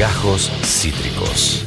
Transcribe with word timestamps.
Gajos 0.00 0.50
Cítricos. 0.64 1.66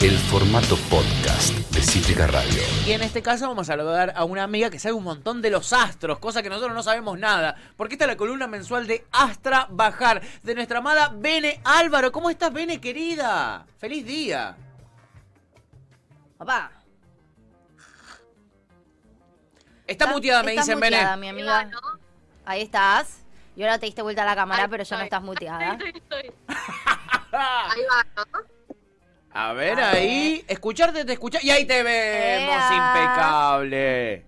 El 0.00 0.16
formato 0.16 0.76
podcast 0.88 1.52
de 1.74 1.82
Cítrica 1.82 2.28
Radio. 2.28 2.62
Y 2.86 2.92
en 2.92 3.02
este 3.02 3.22
caso 3.22 3.48
vamos 3.48 3.68
a 3.68 3.72
saludar 3.72 4.12
a 4.14 4.22
una 4.22 4.44
amiga 4.44 4.70
que 4.70 4.78
sabe 4.78 4.94
un 4.94 5.02
montón 5.02 5.42
de 5.42 5.50
los 5.50 5.72
astros, 5.72 6.20
cosa 6.20 6.44
que 6.44 6.48
nosotros 6.48 6.72
no 6.76 6.84
sabemos 6.84 7.18
nada. 7.18 7.56
Porque 7.76 7.96
esta 7.96 8.04
es 8.04 8.10
la 8.12 8.16
columna 8.16 8.46
mensual 8.46 8.86
de 8.86 9.04
Astra 9.10 9.66
Bajar, 9.68 10.22
de 10.44 10.54
nuestra 10.54 10.78
amada 10.78 11.12
Bene 11.12 11.60
Álvaro. 11.64 12.12
¿Cómo 12.12 12.30
estás, 12.30 12.52
Bene, 12.52 12.80
querida? 12.80 13.66
¡Feliz 13.78 14.06
día! 14.06 14.56
Papá. 16.38 16.70
Está 19.88 20.06
muteada, 20.06 20.44
me 20.44 20.52
estás 20.52 20.66
dicen, 20.66 20.78
muteada, 20.78 21.16
Bene. 21.16 21.20
mi 21.20 21.28
amiga. 21.30 21.68
Ahí 22.44 22.62
estás. 22.62 23.24
Y 23.56 23.62
ahora 23.62 23.80
te 23.80 23.86
diste 23.86 24.02
vuelta 24.02 24.22
a 24.22 24.26
la 24.26 24.36
cámara, 24.36 24.62
Ahí 24.62 24.68
pero 24.70 24.84
ya 24.84 24.96
no 24.96 25.02
estás 25.02 25.20
muteada. 25.20 25.72
Estoy, 25.84 25.92
estoy. 25.96 26.32
Ahí 27.40 27.80
va, 27.90 28.06
¿no? 28.16 28.40
A 29.32 29.52
ver, 29.52 29.78
A 29.78 29.90
ahí. 29.92 30.44
Escucharte, 30.48 31.04
te 31.04 31.12
escucha. 31.12 31.38
Y 31.42 31.50
ahí 31.50 31.64
te 31.64 31.82
vemos, 31.82 32.54
Ea. 32.54 32.70
impecable. 32.72 34.24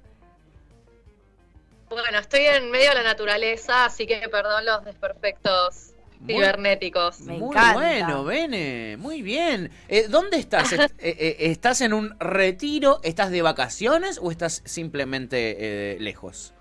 Bueno, 1.90 2.18
estoy 2.18 2.40
en 2.46 2.70
medio 2.70 2.90
de 2.90 2.94
la 2.96 3.02
naturaleza, 3.02 3.84
así 3.84 4.06
que 4.06 4.26
perdón 4.30 4.64
los 4.64 4.84
desperfectos 4.84 5.90
Muy- 6.20 6.34
cibernéticos. 6.34 7.20
Me 7.20 7.34
Muy 7.36 7.48
encanta. 7.48 7.72
bueno, 7.74 8.24
Bene, 8.24 8.96
muy 8.96 9.20
bien. 9.22 9.70
Eh, 9.88 10.06
¿Dónde 10.08 10.38
estás? 10.38 10.72
Est- 10.72 10.80
eh, 10.98 11.16
eh, 11.18 11.36
¿Estás 11.50 11.80
en 11.82 11.92
un 11.92 12.18
retiro? 12.18 13.00
¿Estás 13.02 13.30
de 13.30 13.42
vacaciones 13.42 14.18
o 14.22 14.30
estás 14.30 14.62
simplemente 14.64 15.56
eh, 15.58 15.96
lejos? 16.00 16.54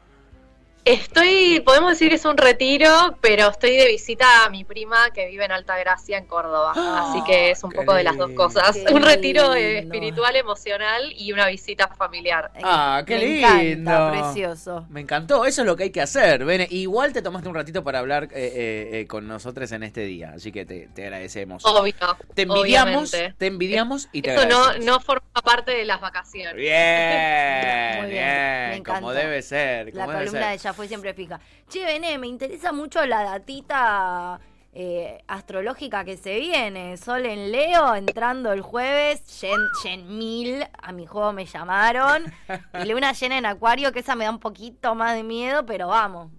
Estoy, 0.83 1.59
podemos 1.63 1.91
decir 1.91 2.09
que 2.09 2.15
es 2.15 2.25
un 2.25 2.37
retiro, 2.37 3.15
pero 3.21 3.49
estoy 3.49 3.77
de 3.77 3.85
visita 3.87 4.45
a 4.45 4.49
mi 4.49 4.63
prima 4.63 5.11
que 5.13 5.27
vive 5.27 5.45
en 5.45 5.51
Altagracia, 5.51 6.17
en 6.17 6.25
Córdoba. 6.25 6.73
Ah, 6.75 7.05
Así 7.07 7.23
que 7.23 7.51
es 7.51 7.63
un 7.63 7.71
poco 7.71 7.93
de 7.93 8.03
las 8.03 8.17
dos 8.17 8.31
cosas. 8.31 8.75
Un 8.91 9.03
retiro 9.03 9.53
eh, 9.53 9.81
lindo. 9.81 9.93
espiritual, 9.95 10.35
emocional 10.35 11.13
y 11.15 11.31
una 11.33 11.45
visita 11.47 11.87
familiar. 11.87 12.51
Ah, 12.63 13.03
qué 13.05 13.15
Me 13.19 13.25
lindo. 13.25 13.91
encanta, 13.91 14.11
precioso. 14.11 14.85
Me 14.89 15.01
encantó, 15.01 15.45
eso 15.45 15.61
es 15.61 15.67
lo 15.67 15.75
que 15.75 15.83
hay 15.83 15.91
que 15.91 16.01
hacer. 16.01 16.45
Bene, 16.45 16.67
igual 16.71 17.13
te 17.13 17.21
tomaste 17.21 17.47
un 17.47 17.53
ratito 17.55 17.83
para 17.83 17.99
hablar 17.99 18.23
eh, 18.25 18.29
eh, 18.33 18.89
eh, 19.01 19.07
con 19.07 19.27
nosotros 19.27 19.71
en 19.73 19.83
este 19.83 20.01
día, 20.01 20.33
así 20.35 20.51
que 20.51 20.65
te, 20.65 20.87
te 20.95 21.03
agradecemos. 21.03 21.63
Obvio. 21.63 21.93
te 22.33 22.41
envidiamos, 22.41 23.13
obviamente. 23.13 23.35
te 23.37 23.45
envidiamos 23.45 24.09
y 24.11 24.23
te 24.23 24.33
Eso 24.33 24.47
no, 24.47 24.57
agradecemos. 24.63 24.85
no 24.87 24.99
forma 24.99 25.21
parte 25.43 25.71
de 25.71 25.85
las 25.85 26.01
vacaciones. 26.01 26.55
Bien, 26.55 28.01
Muy 28.01 28.09
bien, 28.09 28.23
bien, 28.25 28.69
me 28.69 28.75
encanta. 28.77 28.99
como 29.01 29.13
debe 29.13 29.43
ser. 29.43 29.93
La 29.93 30.07
debe 30.07 30.17
columna 30.25 30.41
ser. 30.41 30.51
de 30.53 30.57
Fue 30.73 30.87
siempre 30.87 31.13
fija. 31.13 31.39
Che, 31.69 31.85
Bené, 31.85 32.17
me 32.17 32.27
interesa 32.27 32.71
mucho 32.71 33.05
la 33.05 33.23
datita 33.23 34.39
eh, 34.73 35.21
astrológica 35.27 36.05
que 36.05 36.17
se 36.17 36.39
viene. 36.39 36.97
Sol 36.97 37.25
en 37.25 37.51
Leo, 37.51 37.95
entrando 37.95 38.53
el 38.53 38.61
jueves. 38.61 39.21
Gen, 39.27 39.59
Gen 39.81 40.17
1000, 40.17 40.67
a 40.81 40.91
mi 40.91 41.05
juego 41.05 41.33
me 41.33 41.45
llamaron. 41.45 42.31
Y 42.81 42.85
Luna 42.85 43.13
llena 43.13 43.37
en 43.37 43.45
Acuario, 43.45 43.91
que 43.91 43.99
esa 43.99 44.15
me 44.15 44.25
da 44.25 44.31
un 44.31 44.39
poquito 44.39 44.95
más 44.95 45.15
de 45.15 45.23
miedo, 45.23 45.65
pero 45.65 45.87
vamos. 45.87 46.31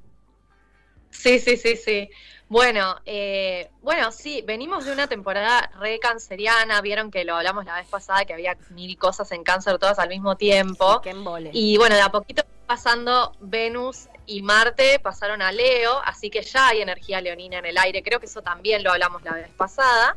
Sí, 1.10 1.38
sí, 1.38 1.56
sí, 1.56 1.76
sí. 1.76 2.08
Bueno, 2.48 2.96
eh, 3.06 3.70
bueno, 3.80 4.12
sí, 4.12 4.42
venimos 4.46 4.84
de 4.84 4.92
una 4.92 5.06
temporada 5.06 5.70
re 5.78 5.98
canceriana, 5.98 6.80
vieron 6.80 7.10
que 7.10 7.24
lo 7.24 7.36
hablamos 7.36 7.64
la 7.64 7.76
vez 7.76 7.86
pasada, 7.86 8.24
que 8.24 8.34
había 8.34 8.56
mil 8.70 8.98
cosas 8.98 9.30
en 9.32 9.42
cáncer 9.42 9.78
todas 9.78 9.98
al 9.98 10.08
mismo 10.08 10.36
tiempo. 10.36 11.00
Que 11.00 11.10
embole. 11.10 11.50
Y 11.52 11.76
bueno, 11.78 11.94
de 11.94 12.02
a 12.02 12.10
poquito 12.10 12.42
pasando 12.66 13.32
Venus 13.40 14.08
y 14.36 14.42
Marte 14.42 14.98
pasaron 14.98 15.42
a 15.42 15.52
Leo, 15.52 16.00
así 16.04 16.30
que 16.30 16.42
ya 16.42 16.68
hay 16.68 16.80
energía 16.80 17.20
leonina 17.20 17.58
en 17.58 17.66
el 17.66 17.76
aire, 17.78 18.02
creo 18.02 18.18
que 18.18 18.26
eso 18.26 18.40
también 18.42 18.82
lo 18.82 18.90
hablamos 18.92 19.22
la 19.22 19.32
vez 19.32 19.48
pasada. 19.56 20.16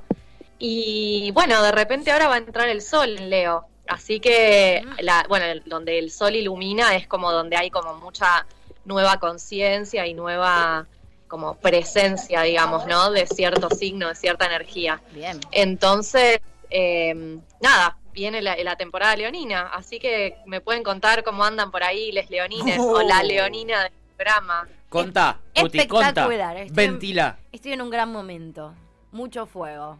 Y 0.57 1.31
bueno, 1.31 1.61
de 1.61 1.71
repente 1.71 2.11
ahora 2.11 2.27
va 2.29 2.35
a 2.35 2.37
entrar 2.37 2.69
el 2.69 2.81
Sol 2.81 3.17
en 3.17 3.29
Leo, 3.29 3.65
así 3.87 4.19
que, 4.21 4.83
Mm. 4.85 4.89
la, 5.01 5.25
bueno, 5.27 5.45
donde 5.65 5.99
el 5.99 6.11
Sol 6.11 6.35
ilumina 6.35 6.95
es 6.95 7.07
como 7.07 7.31
donde 7.31 7.57
hay 7.57 7.69
como 7.69 7.95
mucha 7.95 8.45
nueva 8.85 9.19
conciencia 9.19 10.07
y 10.07 10.13
nueva 10.13 10.85
como 11.27 11.55
presencia, 11.57 12.43
digamos, 12.43 12.85
¿no? 12.85 13.11
De 13.11 13.25
cierto 13.27 13.69
signo, 13.69 14.07
de 14.07 14.15
cierta 14.15 14.45
energía. 14.45 15.01
Bien. 15.11 15.39
Entonces, 15.51 16.39
eh, 16.69 17.37
nada, 17.59 17.97
viene 18.13 18.41
la, 18.41 18.55
la 18.63 18.77
temporada 18.77 19.15
leonina, 19.17 19.71
así 19.73 19.99
que 19.99 20.37
me 20.45 20.61
pueden 20.61 20.83
contar 20.83 21.23
cómo 21.23 21.43
andan 21.43 21.69
por 21.71 21.83
ahí 21.83 22.13
les 22.13 22.29
leonines 22.29 22.79
o 22.79 23.01
la 23.01 23.21
leonina 23.23 23.83
del 23.83 23.91
programa. 24.15 24.67
Contá, 24.89 25.39
Tuti, 25.53 25.85
conta. 25.87 26.07
Espectacular, 26.07 26.57
en- 26.57 26.73
Ventila. 26.73 27.37
Estoy 27.51 27.73
en 27.73 27.81
un 27.81 27.89
gran 27.89 28.11
momento. 28.11 28.73
Mucho 29.11 29.45
fuego. 29.45 29.99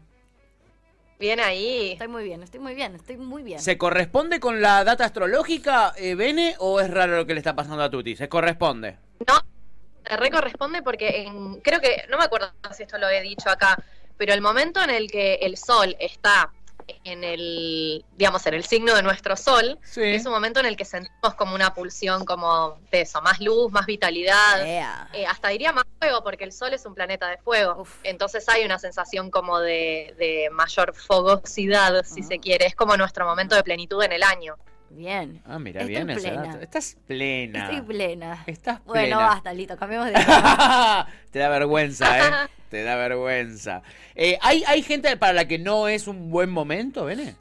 Viene 1.19 1.43
ahí. 1.43 1.91
Estoy 1.93 2.07
muy 2.09 2.23
bien, 2.23 2.43
estoy 2.43 2.59
muy 2.59 2.75
bien, 2.75 2.95
estoy 2.95 3.17
muy 3.17 3.43
bien. 3.43 3.59
¿Se 3.59 3.77
corresponde 3.77 4.39
con 4.39 4.61
la 4.61 4.83
data 4.83 5.05
astrológica, 5.05 5.93
eh, 5.97 6.15
Bene, 6.15 6.55
o 6.59 6.79
es 6.81 6.89
raro 6.89 7.15
lo 7.15 7.25
que 7.25 7.33
le 7.33 7.39
está 7.39 7.55
pasando 7.55 7.83
a 7.83 7.89
Tuti? 7.89 8.15
¿Se 8.15 8.27
corresponde? 8.27 8.97
No, 9.25 9.33
te 10.03 10.17
recorresponde 10.17 10.81
porque 10.83 11.23
en- 11.23 11.61
creo 11.61 11.79
que, 11.79 12.03
no 12.09 12.17
me 12.17 12.25
acuerdo 12.25 12.51
si 12.75 12.83
esto 12.83 12.97
lo 12.97 13.07
he 13.09 13.21
dicho 13.21 13.49
acá, 13.49 13.81
pero 14.17 14.33
el 14.33 14.41
momento 14.41 14.83
en 14.83 14.89
el 14.89 15.09
que 15.09 15.35
el 15.35 15.55
sol 15.57 15.95
está 15.99 16.51
en 17.03 17.23
el, 17.23 18.03
digamos, 18.17 18.45
en 18.45 18.53
el 18.53 18.63
signo 18.65 18.93
de 18.95 19.01
nuestro 19.03 19.35
sol, 19.35 19.79
Sí. 19.83 20.01
es 20.03 20.25
un 20.25 20.31
momento 20.31 20.59
en 20.59 20.65
el 20.65 20.75
que 20.77 20.85
sentimos 20.85 21.33
como 21.35 21.55
una 21.55 21.73
pulsión 21.73 22.25
como 22.25 22.77
de 22.91 23.01
eso, 23.01 23.21
más 23.21 23.39
luz, 23.39 23.71
más 23.71 23.85
vitalidad. 23.85 24.63
Eh, 25.13 25.25
hasta 25.27 25.49
diría 25.49 25.71
más 25.71 25.85
fuego, 25.99 26.23
porque 26.23 26.43
el 26.43 26.51
Sol 26.51 26.73
es 26.73 26.85
un 26.85 26.93
planeta 26.95 27.27
de 27.29 27.37
fuego. 27.37 27.81
Uf. 27.81 27.95
Entonces 28.03 28.47
hay 28.49 28.63
una 28.65 28.77
sensación 28.79 29.29
como 29.31 29.59
de, 29.59 30.13
de 30.17 30.49
mayor 30.51 30.93
fogosidad, 30.95 32.03
si 32.05 32.21
Ah. 32.21 32.25
se 32.27 32.39
quiere. 32.39 32.65
Es 32.65 32.75
como 32.75 32.95
nuestro 32.97 33.25
momento 33.25 33.55
de 33.55 33.63
plenitud 33.63 34.01
en 34.03 34.11
el 34.11 34.23
año. 34.23 34.55
Bien. 34.89 35.41
Ah, 35.45 35.59
mira, 35.59 35.81
Estoy 35.81 35.95
bien 35.95 36.07
plena. 36.17 36.57
Estás 36.61 36.97
plena. 37.07 37.63
Estoy 37.65 37.81
plena. 37.81 38.43
Estás 38.47 38.83
Bueno, 38.85 39.01
plena. 39.01 39.17
basta, 39.17 39.53
listo, 39.53 39.77
cambiemos 39.77 40.07
de 40.07 40.13
tema. 40.13 41.07
Te 41.31 41.39
da 41.39 41.49
vergüenza, 41.49 42.19
¿eh? 42.19 42.49
Te 42.69 42.83
da 42.83 42.95
vergüenza. 42.95 43.81
Eh, 44.15 44.37
¿hay, 44.41 44.63
¿Hay 44.67 44.81
gente 44.83 45.17
para 45.17 45.33
la 45.33 45.47
que 45.47 45.59
no 45.59 45.87
es 45.87 46.07
un 46.07 46.29
buen 46.31 46.49
momento, 46.49 47.05
Bene? 47.05 47.35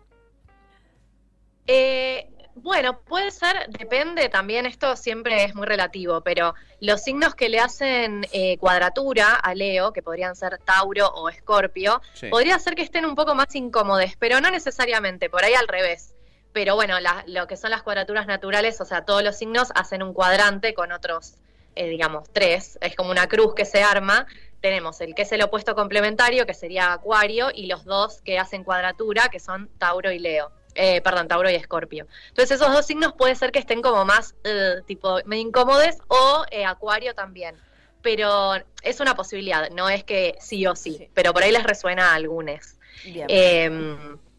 Eh, 1.67 2.29
bueno, 2.57 3.01
puede 3.01 3.31
ser, 3.31 3.69
depende 3.69 4.29
también, 4.29 4.65
esto 4.67 4.97
siempre 4.97 5.45
es 5.45 5.55
muy 5.55 5.67
relativo, 5.67 6.21
pero 6.21 6.55
los 6.81 7.03
signos 7.03 7.35
que 7.35 7.49
le 7.49 7.59
hacen 7.59 8.27
eh, 8.33 8.59
cuadratura 8.59 9.35
a 9.35 9.55
Leo, 9.55 9.93
que 9.93 10.03
podrían 10.03 10.37
ser 10.37 10.59
Tauro 10.59 11.09
o 11.09 11.29
Escorpio, 11.29 12.01
Sí. 12.13 12.29
podría 12.29 12.59
ser 12.59 12.75
que 12.75 12.83
estén 12.83 13.07
un 13.07 13.15
poco 13.17 13.35
más 13.35 13.53
incómodos, 13.55 14.13
pero 14.19 14.41
no 14.41 14.51
necesariamente, 14.51 15.29
por 15.31 15.45
ahí 15.45 15.55
al 15.55 15.67
revés. 15.69 16.14
Pero 16.55 16.75
bueno, 16.77 16.99
la- 17.01 17.25
lo 17.27 17.47
que 17.47 17.59
son 17.59 17.71
las 17.71 17.83
cuadraturas 17.83 18.27
naturales, 18.27 18.81
o 18.81 18.87
sea, 18.87 19.05
todos 19.05 19.23
los 19.23 19.37
signos 19.37 19.69
hacen 19.75 20.03
un 20.03 20.15
cuadrante 20.15 20.73
con 20.73 20.91
otros, 20.93 21.35
eh, 21.75 21.89
digamos, 21.89 22.31
tres. 22.33 22.79
Es 22.81 22.95
como 22.97 23.11
una 23.11 23.27
cruz 23.29 23.55
que 23.55 23.67
se 23.67 23.83
arma. 23.83 24.27
Tenemos 24.63 25.01
el 25.03 25.15
que 25.15 25.23
es 25.23 25.33
el 25.33 25.43
opuesto 25.43 25.75
complementario, 25.75 26.47
que 26.47 26.55
sería 26.55 26.93
Acuario, 26.95 27.49
y 27.53 27.67
los 27.67 27.85
dos 27.85 28.23
que 28.23 28.39
hacen 28.39 28.65
cuadratura, 28.65 29.29
que 29.31 29.41
son 29.41 29.69
Tauro 29.79 30.11
y 30.11 30.19
Leo. 30.21 30.53
Eh, 30.77 31.01
perdón, 31.03 31.29
Tauro 31.29 31.51
y 31.51 31.55
Escorpio. 31.55 32.07
Entonces 32.29 32.61
esos 32.61 32.73
dos 32.73 32.87
signos 32.87 33.13
puede 33.13 33.35
ser 33.35 33.53
que 33.53 33.59
estén 33.59 33.83
como 33.83 34.05
más, 34.05 34.35
eh, 34.45 34.77
tipo, 34.87 35.19
medio 35.27 35.43
incómodos, 35.43 35.97
o 36.09 36.45
eh, 36.51 36.65
Acuario 36.65 37.15
también. 37.15 37.57
Pero 38.01 38.55
es 38.83 39.01
una 39.01 39.15
posibilidad, 39.17 39.71
no 39.71 39.89
es 39.89 40.05
que 40.05 40.37
sí 40.41 40.67
o 40.67 40.77
sí, 40.77 40.95
Sí. 40.99 41.11
pero 41.15 41.33
por 41.33 41.43
ahí 41.43 41.51
les 41.53 41.63
resuena 41.65 42.13
a 42.13 42.15
algunos. 42.15 42.77
Bien. 43.05 43.27
Eh, 43.29 43.71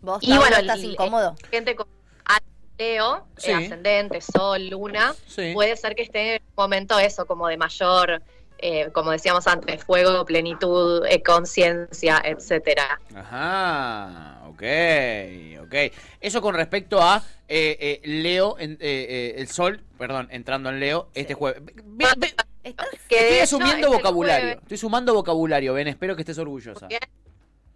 ¿Vos, 0.01 0.19
y 0.21 0.37
bueno, 0.37 0.55
estás 0.57 0.79
el- 0.79 0.91
incómodo? 0.91 1.35
gente 1.51 1.75
con 1.75 1.87
Leo, 2.77 3.25
Sí. 3.37 3.51
eh, 3.51 3.55
ascendente, 3.55 4.21
Sol, 4.21 4.67
Luna, 4.69 5.13
Sí. 5.27 5.51
puede 5.53 5.75
ser 5.77 5.95
que 5.95 6.03
esté 6.03 6.35
en 6.35 6.41
un 6.43 6.53
momento 6.57 6.99
eso, 6.99 7.25
como 7.25 7.47
de 7.47 7.57
mayor, 7.57 8.21
eh, 8.57 8.89
como 8.93 9.11
decíamos 9.11 9.47
antes, 9.47 9.83
fuego, 9.83 10.25
plenitud, 10.25 11.05
eh, 11.05 11.21
conciencia, 11.23 12.21
etcétera. 12.23 12.99
Ajá, 13.15 14.41
ok, 14.47 14.63
ok. 15.63 15.75
Eso 16.21 16.41
con 16.41 16.55
respecto 16.55 17.01
a 17.01 17.23
eh, 17.47 17.77
eh, 17.79 18.07
Leo, 18.07 18.57
en- 18.57 18.73
eh, 18.73 18.77
eh, 18.81 19.35
el 19.37 19.47
sol, 19.49 19.83
perdón, 19.99 20.27
entrando 20.31 20.69
en 20.69 20.79
Leo 20.79 21.09
este 21.13 21.35
jueves. 21.35 21.61
Ve- 21.63 22.07
ve- 22.17 22.33
¿Estás? 22.63 22.87
Que 23.07 23.15
de 23.17 23.21
estoy 23.23 23.39
asumiendo 23.41 23.87
es 23.87 23.93
el 23.93 23.97
vocabulario, 23.99 24.45
jueves. 24.47 24.61
estoy 24.63 24.77
sumando 24.79 25.13
vocabulario, 25.13 25.73
Ben, 25.75 25.87
espero 25.87 26.15
que 26.15 26.23
estés 26.23 26.39
orgullosa. 26.39 26.87
Bien. 26.87 26.99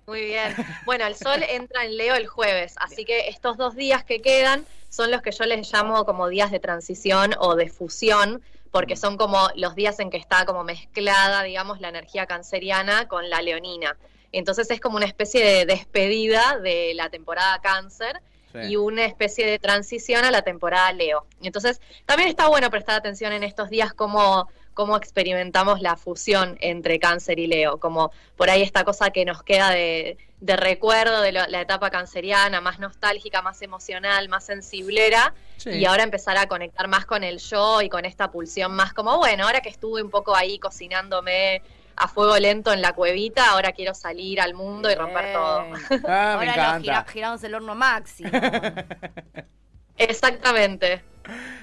Muy 0.10 0.22
bien. 0.22 0.56
Bueno, 0.86 1.06
el 1.06 1.16
sol 1.16 1.44
entra 1.48 1.86
en 1.86 1.96
Leo 1.96 2.16
el 2.16 2.26
jueves, 2.26 2.74
así 2.78 3.06
que 3.06 3.30
estos 3.30 3.58
dos 3.58 3.76
días 3.76 4.04
que 4.04 4.24
quedan 4.24 4.66
son 4.90 5.12
los 5.12 5.22
que 5.22 5.32
yo 5.32 5.46
les 5.46 5.72
llamo 5.72 6.04
como 6.04 6.28
días 6.30 6.50
de 6.50 6.60
transición 6.60 7.36
o 7.38 7.54
de 7.56 7.70
fusión, 7.70 8.42
porque 8.72 8.96
son 8.96 9.18
como 9.18 9.50
los 9.54 9.76
días 9.76 10.00
en 10.00 10.10
que 10.10 10.18
está 10.18 10.46
como 10.46 10.64
mezclada, 10.64 11.44
digamos, 11.44 11.80
la 11.80 11.90
energía 11.90 12.26
canceriana 12.26 13.08
con 13.08 13.30
la 13.30 13.44
leonina. 13.44 13.96
Entonces 14.32 14.72
es 14.72 14.80
como 14.80 14.98
una 14.98 15.06
especie 15.06 15.46
de 15.46 15.66
despedida 15.68 16.58
de 16.58 16.94
la 16.96 17.10
temporada 17.10 17.60
cáncer 17.62 18.20
Sí. 18.52 18.72
y 18.72 18.76
una 18.78 19.06
especie 19.06 19.46
de 19.46 19.60
transición 19.60 20.26
a 20.26 20.32
la 20.32 20.42
temporada 20.42 20.92
Leo. 20.92 21.24
Entonces, 21.40 21.80
también 22.08 22.30
está 22.30 22.48
bueno 22.48 22.72
prestar 22.72 22.96
atención 22.96 23.32
en 23.32 23.44
estos 23.44 23.70
días 23.70 23.94
cómo, 23.94 24.50
cómo 24.80 24.96
experimentamos 24.96 25.82
la 25.82 25.98
fusión 25.98 26.56
entre 26.62 27.00
cáncer 27.00 27.38
y 27.38 27.48
Leo, 27.48 27.80
como 27.82 28.12
por 28.38 28.50
ahí 28.50 28.62
esta 28.62 28.86
cosa 28.86 29.10
que 29.10 29.26
nos 29.26 29.44
queda 29.44 29.72
de, 29.72 30.18
de 30.40 30.56
recuerdo 30.56 31.20
de 31.22 31.34
lo- 31.34 31.46
la 31.48 31.60
etapa 31.60 31.90
canceriana, 31.90 32.62
más 32.62 32.80
nostálgica, 32.80 33.42
más 33.42 33.62
emocional, 33.62 34.30
más 34.30 34.46
sensiblera, 34.46 35.34
Sí. 35.58 35.72
y 35.72 35.86
ahora 35.86 36.04
empezar 36.04 36.38
a 36.38 36.48
conectar 36.48 36.88
más 36.88 37.06
con 37.06 37.26
el 37.26 37.40
yo 37.40 37.82
y 37.82 37.90
con 37.90 38.06
esta 38.06 38.32
pulsión 38.32 38.72
más 38.74 38.94
como, 38.94 39.18
bueno, 39.18 39.44
ahora 39.44 39.60
que 39.60 39.68
estuve 39.68 40.02
un 40.02 40.10
poco 40.10 40.34
ahí 40.34 40.60
cocinándome 40.60 41.62
a 41.98 42.08
fuego 42.08 42.38
lento 42.38 42.72
en 42.72 42.82
la 42.82 42.94
cuevita, 42.94 43.50
ahora 43.50 43.74
quiero 43.74 43.94
salir 43.94 44.40
al 44.40 44.54
mundo 44.54 44.90
y 44.90 44.96
romper 44.96 45.34
todo. 45.34 45.60
Ah, 45.60 45.68
me 45.70 45.98
Ahora 46.08 46.54
encanta. 46.54 46.80
gira- 46.80 47.06
giramos 47.12 47.44
el 47.44 47.54
horno 47.56 47.76
máximo. 47.76 48.30
Exactamente. 49.98 51.02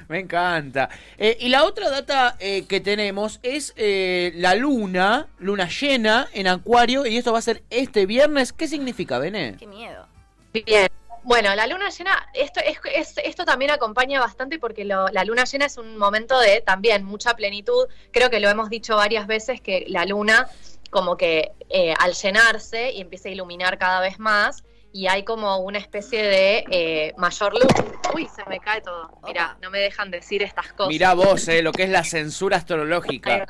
Me 0.09 0.21
encanta. 0.21 0.89
Eh, 1.19 1.37
y 1.41 1.49
la 1.49 1.65
otra 1.65 1.91
data 1.91 2.37
eh, 2.39 2.65
que 2.67 2.81
tenemos 2.81 3.41
es 3.43 3.73
eh, 3.77 4.33
la 4.37 4.55
luna, 4.55 5.27
luna 5.39 5.69
llena 5.69 6.29
en 6.33 6.47
Acuario, 6.47 7.07
y 7.07 7.17
esto 7.17 7.33
va 7.33 7.39
a 7.39 7.43
ser 7.43 7.63
este 7.71 8.07
viernes. 8.07 8.53
¿Qué 8.53 8.69
significa, 8.69 9.19
Bene? 9.19 9.57
Qué 9.59 9.67
miedo. 9.67 10.07
Bien. 10.53 10.87
Bueno, 11.25 11.53
la 11.57 11.67
luna 11.67 11.89
llena, 11.91 12.13
esto, 12.35 12.61
es, 12.65 12.79
es- 12.95 13.19
esto 13.25 13.45
también 13.45 13.73
acompaña 13.73 14.21
bastante 14.21 14.61
porque 14.61 14.85
lo- 14.85 15.09
la 15.09 15.25
luna 15.25 15.43
llena 15.43 15.67
es 15.67 15.77
un 15.77 15.99
momento 15.99 16.39
de 16.39 16.61
también 16.61 17.03
mucha 17.05 17.35
plenitud. 17.35 17.89
Creo 18.13 18.31
que 18.31 18.39
lo 18.39 18.49
hemos 18.49 18.71
dicho 18.71 18.95
varias 18.95 19.27
veces 19.27 19.61
que 19.61 19.87
la 19.89 20.05
luna 20.05 20.49
como 20.91 21.17
que 21.17 21.51
eh, 21.69 21.95
al 21.99 22.13
llenarse 22.15 22.93
y 22.93 23.01
empieza 23.01 23.29
a 23.29 23.33
iluminar 23.33 23.77
cada 23.77 24.01
vez 24.01 24.21
más 24.21 24.63
y 24.93 25.07
hay 25.09 25.25
como 25.25 25.59
una 25.59 25.79
especie 25.79 26.23
de 26.23 26.65
eh, 26.71 27.15
mayor 27.17 27.53
luz. 27.53 27.73
Uy, 28.15 28.29
se 28.35 28.45
me 28.49 28.61
cae 28.61 28.81
todo. 28.81 29.11
Mira, 29.25 29.57
no 29.61 29.71
me 29.71 29.79
dejan 29.79 30.11
decir 30.11 30.43
estas 30.43 30.73
cosas. 30.73 30.89
Mirá 30.89 31.15
vos, 31.15 31.47
eh, 31.49 31.63
lo 31.63 31.73
que 31.73 31.85
es 31.85 31.91
la 31.91 32.05
censura 32.05 32.57
astrológica. 32.57 33.47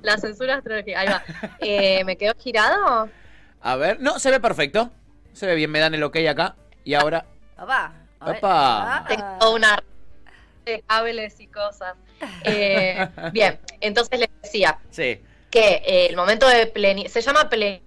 La 0.00 0.16
censura 0.16 0.56
astrológica, 0.56 1.00
ahí 1.00 1.08
va. 1.08 1.22
Eh, 1.60 2.04
¿Me 2.04 2.16
quedó 2.16 2.34
girado? 2.38 3.08
A 3.60 3.76
ver, 3.76 4.00
no, 4.00 4.18
se 4.18 4.30
ve 4.30 4.40
perfecto. 4.40 4.90
Se 5.32 5.46
ve 5.46 5.54
bien, 5.54 5.70
me 5.70 5.78
dan 5.78 5.94
el 5.94 6.02
ok 6.02 6.16
acá. 6.28 6.56
Y 6.84 6.94
ahora, 6.94 7.24
Papá. 7.56 7.92
a 8.18 8.26
ver. 8.26 8.36
Opa. 8.38 8.96
Ah. 8.96 9.04
Tengo 9.08 9.54
una 9.54 9.82
de 10.64 10.82
cables 10.86 11.38
y 11.40 11.46
cosas. 11.46 11.94
Eh, 12.44 13.08
bien, 13.32 13.58
entonces 13.80 14.18
les 14.20 14.30
decía 14.42 14.78
sí. 14.90 15.20
que 15.50 15.82
eh, 15.84 16.06
el 16.10 16.16
momento 16.16 16.48
de 16.48 16.66
plenitud, 16.66 17.10
se 17.10 17.20
llama 17.20 17.48
plenitud. 17.48 17.86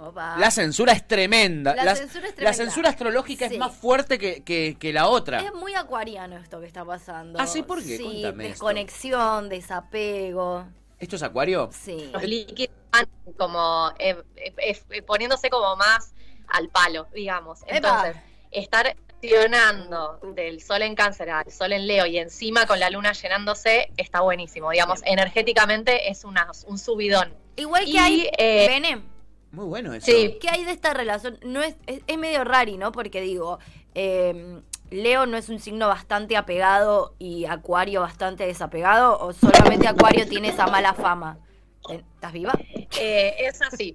Opa. 0.00 0.36
La 0.38 0.50
censura 0.50 0.92
es 0.92 1.06
tremenda. 1.06 1.74
La 1.74 1.84
La- 1.84 1.96
censura 1.96 2.28
es 2.28 2.34
la 2.38 2.52
censura 2.52 2.88
astrológica 2.88 3.48
Sí. 3.48 3.54
es 3.54 3.60
más 3.60 3.74
fuerte 3.76 4.18
que, 4.18 4.42
que- 4.42 4.76
que 4.78 4.92
la 4.92 5.08
otra. 5.08 5.40
Es 5.40 5.52
muy 5.54 5.74
acuariano 5.74 6.36
esto 6.38 6.58
que 6.60 6.66
está 6.66 6.84
pasando. 6.84 7.38
Ah, 7.40 7.46
¿sí? 7.46 7.62
¿Por 7.62 7.78
qué? 7.82 7.96
Sí, 7.98 8.02
Contame 8.02 8.44
esto. 8.44 8.48
desconexión, 8.66 9.48
desapego. 9.48 10.66
¿Esto 10.98 11.16
es 11.16 11.22
Acuario? 11.22 11.70
Sí. 11.72 12.10
Los 12.12 12.22
líquidos 12.22 12.74
van 12.92 13.06
como 13.36 13.92
eh, 13.98 14.16
eh, 14.36 14.80
eh, 14.90 15.02
poniéndose 15.02 15.48
como 15.50 15.76
más 15.76 16.12
al 16.48 16.68
palo, 16.68 17.06
digamos. 17.14 17.60
Epa. 17.66 17.76
Entonces, 17.76 18.16
estar 18.50 18.86
accionando 18.86 20.18
del 20.34 20.60
sol 20.62 20.82
en 20.82 20.94
cáncer 20.94 21.30
al 21.30 21.50
sol 21.52 21.72
en 21.72 21.86
Leo 21.86 22.06
y 22.06 22.18
encima 22.18 22.66
con 22.66 22.80
la 22.80 22.90
luna 22.90 23.12
llenándose 23.12 23.90
está 23.96 24.20
buenísimo. 24.20 24.70
Digamos, 24.70 25.00
energéticamente 25.04 26.08
es 26.10 26.24
una, 26.24 26.50
un 26.66 26.78
subidón. 26.78 27.32
Igual 27.56 27.84
que 27.84 27.90
Y, 27.90 27.96
hay. 27.98 28.30
eh, 28.38 28.66
Bene, 28.68 29.02
Muy 29.52 29.64
bueno 29.66 29.92
eso. 29.92 30.06
Sí. 30.06 30.38
¿qué 30.40 30.48
hay 30.48 30.64
de 30.64 30.72
esta 30.72 30.94
relación? 30.94 31.38
No 31.42 31.62
es, 31.62 31.74
es, 31.86 32.00
es 32.06 32.18
medio 32.18 32.44
rari, 32.44 32.76
¿no? 32.76 32.92
Porque 32.92 33.20
digo, 33.20 33.58
eh, 33.94 34.60
Leo 34.90 35.26
no 35.26 35.36
es 35.36 35.48
un 35.48 35.58
signo 35.60 35.88
bastante 35.88 36.36
apegado 36.36 37.14
y 37.18 37.44
Acuario 37.46 38.00
bastante 38.00 38.46
desapegado, 38.46 39.18
o 39.20 39.32
solamente 39.32 39.88
Acuario 39.88 40.28
tiene 40.28 40.48
esa 40.48 40.66
mala 40.66 40.94
fama. 40.94 41.38
¿Estás 41.88 42.32
viva? 42.32 42.52
Eh, 43.00 43.34
es 43.40 43.60
así. 43.62 43.94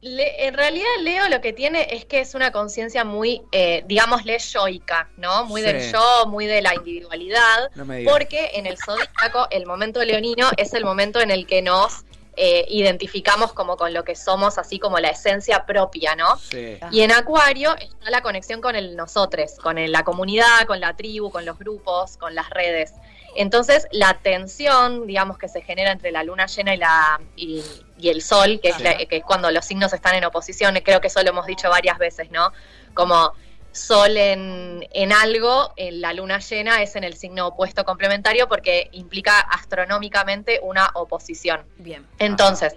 Le- 0.00 0.46
en 0.48 0.54
realidad 0.54 0.88
Leo 1.02 1.28
lo 1.28 1.40
que 1.40 1.52
tiene 1.52 1.86
es 1.94 2.04
que 2.04 2.18
es 2.20 2.34
una 2.34 2.50
conciencia 2.50 3.04
muy, 3.04 3.42
eh, 3.52 3.84
digámosle, 3.86 4.36
yoica, 4.38 5.08
¿no? 5.16 5.44
Muy 5.44 5.60
Sí. 5.62 5.66
del 5.68 5.92
yo, 5.92 6.26
muy 6.26 6.46
de 6.46 6.60
la 6.60 6.74
individualidad, 6.74 7.70
No 7.76 7.84
me 7.84 7.98
digas. 7.98 8.12
porque 8.12 8.50
en 8.54 8.66
el 8.66 8.76
zodíaco 8.78 9.46
el 9.50 9.64
momento 9.64 10.02
leonino 10.04 10.48
es 10.56 10.74
el 10.74 10.84
momento 10.84 11.20
en 11.20 11.30
el 11.30 11.46
que 11.46 11.62
nos 11.62 12.04
eh, 12.36 12.64
identificamos 12.68 13.52
como 13.52 13.76
con 13.76 13.92
lo 13.92 14.04
que 14.04 14.16
somos, 14.16 14.56
así 14.58 14.78
como 14.78 14.98
la 14.98 15.08
esencia 15.10 15.66
propia, 15.66 16.16
¿no? 16.16 16.36
Sí. 16.38 16.78
Y 16.90 17.02
en 17.02 17.12
Acuario 17.12 17.76
está 17.76 18.10
la 18.10 18.22
conexión 18.22 18.60
con 18.60 18.74
el 18.74 18.96
nosotros, 18.96 19.52
con 19.62 19.76
el- 19.78 19.92
la 19.92 20.02
comunidad, 20.02 20.66
con 20.66 20.80
la 20.80 20.96
tribu, 20.96 21.30
con 21.30 21.44
los 21.44 21.58
grupos, 21.58 22.16
con 22.16 22.34
las 22.34 22.48
redes. 22.50 22.92
Entonces, 23.34 23.86
la 23.92 24.14
tensión, 24.22 25.06
digamos, 25.06 25.38
que 25.38 25.48
se 25.48 25.62
genera 25.62 25.90
entre 25.92 26.10
la 26.10 26.22
luna 26.22 26.46
llena 26.46 26.74
y, 26.74 26.76
la, 26.78 27.20
y, 27.36 27.62
y 27.98 28.08
el 28.10 28.20
sol, 28.22 28.60
que 28.62 28.70
es, 28.70 28.76
Sí. 28.76 28.82
la- 28.82 28.96
que 28.96 29.16
es 29.18 29.24
cuando 29.24 29.50
los 29.50 29.64
signos 29.64 29.92
están 29.92 30.14
en 30.14 30.24
oposición, 30.24 30.74
creo 30.84 31.00
que 31.00 31.06
eso 31.08 31.22
lo 31.22 31.30
hemos 31.30 31.46
dicho 31.46 31.68
varias 31.70 31.98
veces, 31.98 32.30
¿no? 32.30 32.52
Como 32.94 33.32
sol 33.72 34.16
en, 34.16 34.86
en 34.92 35.12
algo, 35.12 35.72
en 35.76 36.00
la 36.00 36.12
luna 36.12 36.38
llena 36.38 36.82
es 36.82 36.94
en 36.96 37.04
el 37.04 37.14
signo 37.14 37.48
opuesto 37.48 37.84
complementario 37.84 38.48
porque 38.48 38.88
implica 38.92 39.40
astronómicamente 39.40 40.60
una 40.62 40.90
oposición. 40.94 41.62
Bien. 41.78 42.06
Entonces, 42.18 42.74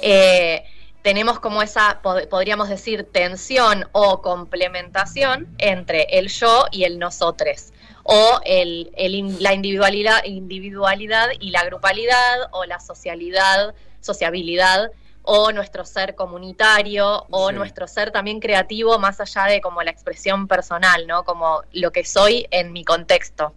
eh, 0.00 0.64
tenemos 1.02 1.38
como 1.38 1.62
esa, 1.62 2.00
pod- 2.02 2.28
podríamos 2.28 2.68
decir, 2.68 3.06
tensión 3.12 3.88
o 3.92 4.20
complementación 4.22 5.46
entre 5.58 6.02
el 6.18 6.28
yo 6.28 6.66
y 6.70 6.84
el 6.84 6.98
nosotros, 6.98 7.72
o 8.02 8.40
el, 8.44 8.90
el 8.96 9.42
la 9.42 9.52
individualidad, 9.54 10.24
individualidad 10.24 11.28
y 11.40 11.50
la 11.50 11.64
grupalidad, 11.64 12.48
o 12.52 12.64
la 12.64 12.80
socialidad, 12.80 13.74
sociabilidad, 14.00 14.90
o 15.30 15.52
nuestro 15.52 15.84
ser 15.84 16.14
comunitario, 16.14 17.26
o 17.28 17.48
Sí. 17.50 17.54
nuestro 17.54 17.86
ser 17.86 18.10
también 18.10 18.40
creativo, 18.40 18.98
más 18.98 19.20
allá 19.20 19.44
de 19.44 19.60
como 19.60 19.82
la 19.82 19.90
expresión 19.90 20.48
personal, 20.48 21.06
¿no? 21.06 21.22
Como 21.24 21.62
lo 21.72 21.92
que 21.92 22.02
soy 22.04 22.46
en 22.50 22.72
mi 22.72 22.82
contexto. 22.82 23.52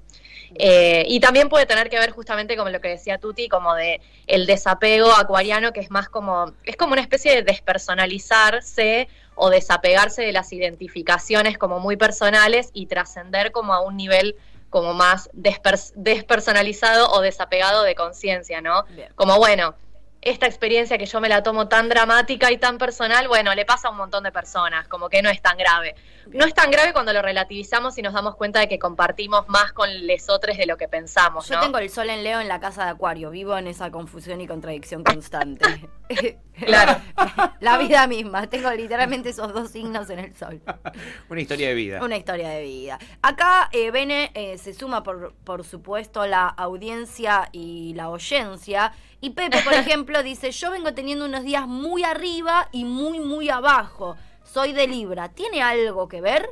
Eh, 0.55 1.05
y 1.07 1.21
también 1.21 1.47
puede 1.47 1.65
tener 1.65 1.89
que 1.89 1.97
ver 1.97 2.11
justamente 2.11 2.57
como 2.57 2.69
lo 2.69 2.81
que 2.81 2.89
decía 2.89 3.19
Tuti, 3.19 3.47
como 3.47 3.73
de 3.73 4.01
el 4.27 4.47
desapego 4.47 5.13
acuariano, 5.13 5.71
que 5.71 5.79
es 5.79 5.89
más 5.89 6.09
como, 6.09 6.51
es 6.65 6.75
como 6.75 6.91
una 6.91 7.01
especie 7.01 7.33
de 7.33 7.43
despersonalizarse 7.43 9.07
o 9.35 9.49
desapegarse 9.49 10.23
de 10.23 10.33
las 10.33 10.51
identificaciones 10.51 11.57
como 11.57 11.79
muy 11.79 11.95
personales 11.95 12.69
y 12.73 12.87
trascender 12.87 13.53
como 13.53 13.73
a 13.73 13.79
un 13.79 13.95
nivel 13.95 14.35
como 14.69 14.93
más 14.93 15.29
despers- 15.31 15.93
despersonalizado 15.95 17.09
o 17.11 17.21
desapegado 17.21 17.83
de 17.83 17.95
conciencia, 17.95 18.59
¿no? 18.59 18.83
Bien. 18.89 19.07
Como 19.15 19.37
bueno, 19.37 19.73
esta 20.21 20.45
experiencia 20.45 20.97
que 20.97 21.05
yo 21.05 21.19
me 21.19 21.29
la 21.29 21.41
tomo 21.41 21.67
tan 21.67 21.89
dramática 21.89 22.51
y 22.51 22.57
tan 22.57 22.77
personal, 22.77 23.27
bueno, 23.27 23.55
le 23.55 23.65
pasa 23.65 23.87
a 23.87 23.91
un 23.91 23.97
montón 23.97 24.23
de 24.23 24.31
personas, 24.31 24.87
como 24.87 25.09
que 25.09 25.21
no 25.21 25.29
es 25.29 25.41
tan 25.41 25.57
grave. 25.57 25.95
No 26.27 26.45
es 26.45 26.53
tan 26.53 26.69
grave 26.69 26.93
cuando 26.93 27.11
lo 27.11 27.21
relativizamos 27.21 27.97
y 27.97 28.03
nos 28.03 28.13
damos 28.13 28.35
cuenta 28.35 28.59
de 28.59 28.67
que 28.67 28.77
compartimos 28.77 29.47
más 29.49 29.73
con 29.73 29.89
lesotres 30.05 30.57
de 30.57 30.67
lo 30.67 30.77
que 30.77 30.87
pensamos, 30.87 31.47
Yo 31.49 31.59
tengo 31.59 31.79
el 31.79 31.89
sol 31.89 32.09
en 32.09 32.23
Leo 32.23 32.39
en 32.39 32.47
la 32.47 32.59
casa 32.59 32.85
de 32.85 32.91
Acuario. 32.91 33.31
Vivo 33.31 33.57
en 33.57 33.67
esa 33.67 33.89
confusión 33.89 34.39
y 34.41 34.47
contradicción 34.47 35.03
constante. 35.03 35.89
Claro. 36.65 37.01
La 37.59 37.77
vida 37.77 38.05
misma. 38.07 38.47
Tengo 38.47 38.71
literalmente 38.71 39.29
esos 39.29 39.53
dos 39.53 39.71
signos 39.71 40.09
en 40.09 40.19
el 40.19 40.35
sol. 40.35 40.61
Una 41.29 41.41
historia 41.41 41.69
de 41.69 41.73
vida. 41.73 42.03
Una 42.03 42.17
historia 42.17 42.49
de 42.49 42.63
vida. 42.63 42.99
Acá, 43.21 43.69
eh, 43.71 43.91
Bene, 43.91 44.31
eh, 44.33 44.57
se 44.57 44.73
suma, 44.73 45.03
por, 45.03 45.33
por 45.43 45.63
supuesto, 45.63 46.25
la 46.27 46.47
audiencia 46.47 47.49
y 47.51 47.93
la 47.95 48.09
oyencia. 48.09 48.93
Y 49.21 49.31
Pepe, 49.31 49.61
por 49.63 49.73
ejemplo, 49.73 50.10
dice, 50.23 50.51
yo 50.51 50.71
vengo 50.71 50.93
teniendo 50.93 51.25
unos 51.25 51.43
días 51.43 51.67
muy 51.67 52.03
arriba 52.03 52.69
y 52.71 52.85
muy, 52.85 53.19
muy 53.19 53.49
abajo. 53.49 54.17
Soy 54.43 54.73
de 54.73 54.87
Libra. 54.87 55.29
¿Tiene 55.29 55.61
algo 55.61 56.07
que 56.07 56.21
ver? 56.21 56.49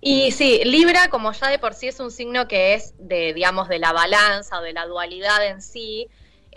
Y 0.00 0.30
sí, 0.30 0.60
Libra, 0.64 1.08
como 1.08 1.32
ya 1.32 1.48
de 1.48 1.58
por 1.58 1.74
sí 1.74 1.88
es 1.88 1.98
un 1.98 2.10
signo 2.10 2.46
que 2.46 2.74
es 2.74 2.94
de, 2.98 3.34
digamos, 3.34 3.68
de 3.68 3.78
la 3.78 3.92
balanza 3.92 4.60
o 4.60 4.62
de 4.62 4.72
la 4.72 4.86
dualidad 4.86 5.44
en 5.44 5.60
sí, 5.60 6.08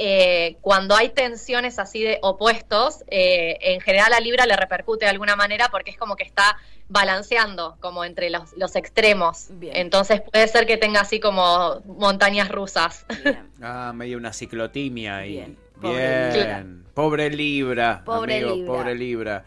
eh, 0.02 0.56
cuando 0.62 0.96
hay 0.96 1.10
tensiones 1.10 1.78
así 1.78 2.02
de 2.02 2.20
opuestos, 2.22 3.04
eh, 3.08 3.58
en 3.60 3.82
general 3.82 4.14
a 4.14 4.22
Libra 4.22 4.46
le 4.46 4.56
repercute 4.56 5.04
de 5.04 5.12
alguna 5.12 5.36
manera 5.36 5.68
porque 5.72 5.92
es 5.92 5.98
como 5.98 6.16
que 6.16 6.24
está 6.24 6.58
balanceando 6.88 7.76
como 7.82 8.06
entre 8.06 8.30
los, 8.30 8.54
los 8.56 8.78
extremos. 8.78 9.48
Bien. 9.52 9.76
Entonces 9.76 10.22
puede 10.22 10.48
ser 10.48 10.66
que 10.66 10.78
tenga 10.78 11.02
así 11.02 11.20
como 11.20 11.82
montañas 11.86 12.50
rusas. 12.50 13.06
Bien. 13.24 13.50
Ah, 13.62 13.92
medio 13.94 14.18
una 14.18 14.32
ciclotimia 14.32 15.18
ahí. 15.18 15.32
Bien. 15.32 15.58
Bien. 15.82 16.84
Pobre 16.94 17.30
Pobre 17.30 17.30
Libra. 17.30 17.36
Libra. 17.36 18.04
Pobre 18.06 18.36
amigo, 18.38 18.56
Libra. 18.56 18.74
Pobre 18.74 18.96
Libra. 18.96 19.44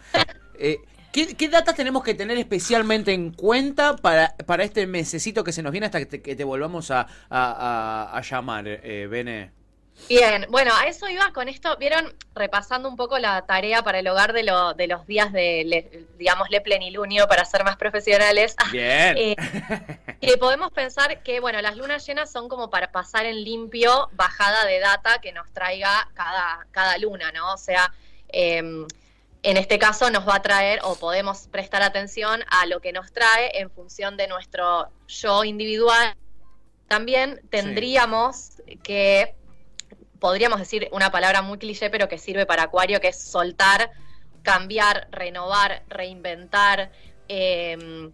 Eh, 0.59 0.79
¿qué, 1.13 1.35
qué 1.37 1.49
datas 1.49 1.75
tenemos 1.75 2.03
que 2.03 2.15
tener 2.15 2.39
especialmente 2.39 3.13
en 3.13 3.33
cuenta 3.33 3.97
para, 3.97 4.35
para 4.47 4.65
este 4.65 4.87
mesecito 4.87 5.45
que 5.45 5.53
se 5.53 5.63
nos 5.63 5.73
viene 5.73 5.87
hasta 5.87 5.99
que 5.99 6.07
te, 6.07 6.23
que 6.23 6.35
te 6.37 6.45
volvamos 6.45 6.91
a, 6.91 7.01
a- 7.03 7.07
a- 8.11 8.17
a 8.17 8.21
llamar, 8.23 8.65
eh, 8.67 9.07
Bene? 9.11 9.51
Bien, 10.09 10.47
bueno, 10.51 10.73
a 10.75 10.87
eso 10.87 11.09
iba 11.09 11.33
con 11.33 11.49
esto, 11.49 11.77
vieron, 11.77 12.15
repasando 12.35 12.89
un 12.89 12.97
poco 12.97 13.19
la 13.19 13.43
tarea 13.47 13.83
para 13.83 14.01
el 14.01 14.09
hogar 14.09 14.33
de, 14.33 14.43
lo, 14.43 14.75
de 14.75 14.87
los 14.89 15.07
días 15.07 15.33
de, 15.33 15.63
le- 15.65 16.07
digamos, 16.19 16.51
le 16.51 16.61
plenilunio 16.61 17.29
para 17.29 17.45
ser 17.45 17.63
más 17.65 17.77
profesionales. 17.77 18.57
Bien. 18.73 19.17
Eh, 19.17 19.37
que 20.21 20.37
podemos 20.39 20.71
pensar 20.73 21.23
que, 21.23 21.41
bueno, 21.41 21.63
las 21.63 21.77
lunas 21.77 22.05
llenas 22.07 22.31
son 22.33 22.49
como 22.49 22.69
para 22.69 22.91
pasar 22.91 23.27
en 23.27 23.43
limpio 23.45 24.11
bajada 24.13 24.67
de 24.67 24.81
data 24.81 25.21
que 25.21 25.33
nos 25.33 25.51
traiga 25.53 26.09
cada, 26.15 26.67
cada 26.73 26.99
luna, 26.99 27.31
¿no? 27.33 27.55
O 27.55 27.59
sea, 27.59 27.93
eh, 28.29 28.59
en 29.45 29.57
este 29.57 29.79
caso 29.79 30.11
nos 30.11 30.29
va 30.29 30.37
a 30.37 30.43
traer 30.43 30.81
o 30.83 30.95
podemos 30.97 31.49
prestar 31.49 31.83
atención 31.83 32.45
a 32.49 32.67
lo 32.67 32.81
que 32.81 32.93
nos 32.93 33.13
trae 33.13 33.59
en 33.61 33.71
función 33.71 34.17
de 34.17 34.27
nuestro 34.29 34.89
yo 35.07 35.45
individual. 35.45 36.15
También 36.89 37.41
tendríamos 37.51 38.51
que, 38.83 39.35
podríamos 40.23 40.61
decir 40.61 40.89
una 40.93 41.11
palabra 41.11 41.43
muy 41.43 41.59
cliché, 41.59 41.91
pero 41.91 42.09
que 42.09 42.17
sirve 42.17 42.47
para 42.47 42.63
Acuario, 42.63 43.01
que 43.01 43.09
es 43.09 43.21
soltar, 43.21 43.91
cambiar, 44.43 45.09
renovar, 45.11 45.83
reinventar. 45.89 46.93
eh, 47.29 48.09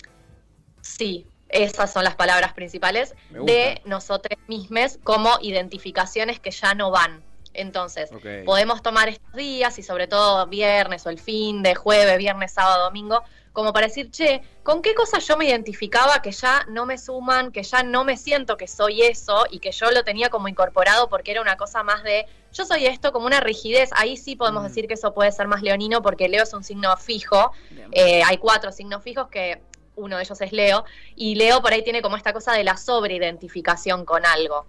sí, 0.80 1.26
esas 1.50 1.92
son 1.92 2.04
las 2.04 2.16
palabras 2.16 2.54
principales 2.54 3.14
de 3.30 3.80
nosotros 3.84 4.38
mismos 4.48 4.98
como 5.04 5.38
identificaciones 5.42 6.40
que 6.40 6.50
ya 6.50 6.74
no 6.74 6.90
van. 6.90 7.22
Entonces, 7.52 8.10
podemos 8.46 8.82
tomar 8.82 9.08
estos 9.08 9.34
días 9.34 9.78
y 9.78 9.82
sobre 9.82 10.06
todo 10.06 10.46
viernes 10.46 11.04
o 11.06 11.10
el 11.10 11.18
fin 11.18 11.62
de 11.62 11.74
jueves, 11.74 12.16
viernes, 12.16 12.52
sábado, 12.52 12.84
domingo, 12.84 13.22
como 13.58 13.72
para 13.72 13.88
decir, 13.88 14.08
che, 14.12 14.40
¿con 14.62 14.82
qué 14.82 14.94
cosas 14.94 15.26
yo 15.26 15.36
me 15.36 15.44
identificaba 15.44 16.22
que 16.22 16.30
ya 16.30 16.64
no 16.68 16.86
me 16.86 16.96
suman, 16.96 17.50
que 17.50 17.64
ya 17.64 17.82
no 17.82 18.04
me 18.04 18.16
siento 18.16 18.56
que 18.56 18.68
soy 18.68 19.02
eso 19.02 19.46
y 19.50 19.58
que 19.58 19.72
yo 19.72 19.90
lo 19.90 20.04
tenía 20.04 20.30
como 20.30 20.46
incorporado 20.46 21.08
porque 21.08 21.32
era 21.32 21.42
una 21.42 21.56
cosa 21.56 21.82
más 21.82 22.04
de, 22.04 22.26
yo 22.52 22.64
soy 22.64 22.86
esto 22.86 23.10
como 23.10 23.26
una 23.26 23.40
rigidez? 23.40 23.90
Ahí 23.96 24.16
sí 24.16 24.36
podemos 24.36 24.62
Mm. 24.62 24.66
decir 24.68 24.86
que 24.86 24.94
eso 24.94 25.12
puede 25.12 25.32
ser 25.32 25.48
más 25.48 25.60
leonino 25.62 26.02
porque 26.02 26.28
Leo 26.28 26.44
es 26.44 26.54
un 26.54 26.62
signo 26.62 26.96
fijo, 26.98 27.50
eh, 27.90 28.22
hay 28.22 28.36
cuatro 28.36 28.70
signos 28.70 29.02
fijos 29.02 29.26
que 29.28 29.60
uno 29.96 30.18
de 30.18 30.22
ellos 30.22 30.40
es 30.40 30.52
Leo, 30.52 30.84
y 31.16 31.34
Leo 31.34 31.60
por 31.60 31.72
ahí 31.72 31.82
tiene 31.82 32.00
como 32.00 32.16
esta 32.16 32.32
cosa 32.32 32.52
de 32.52 32.62
la 32.62 32.76
sobreidentificación 32.76 34.04
con 34.04 34.24
algo. 34.24 34.66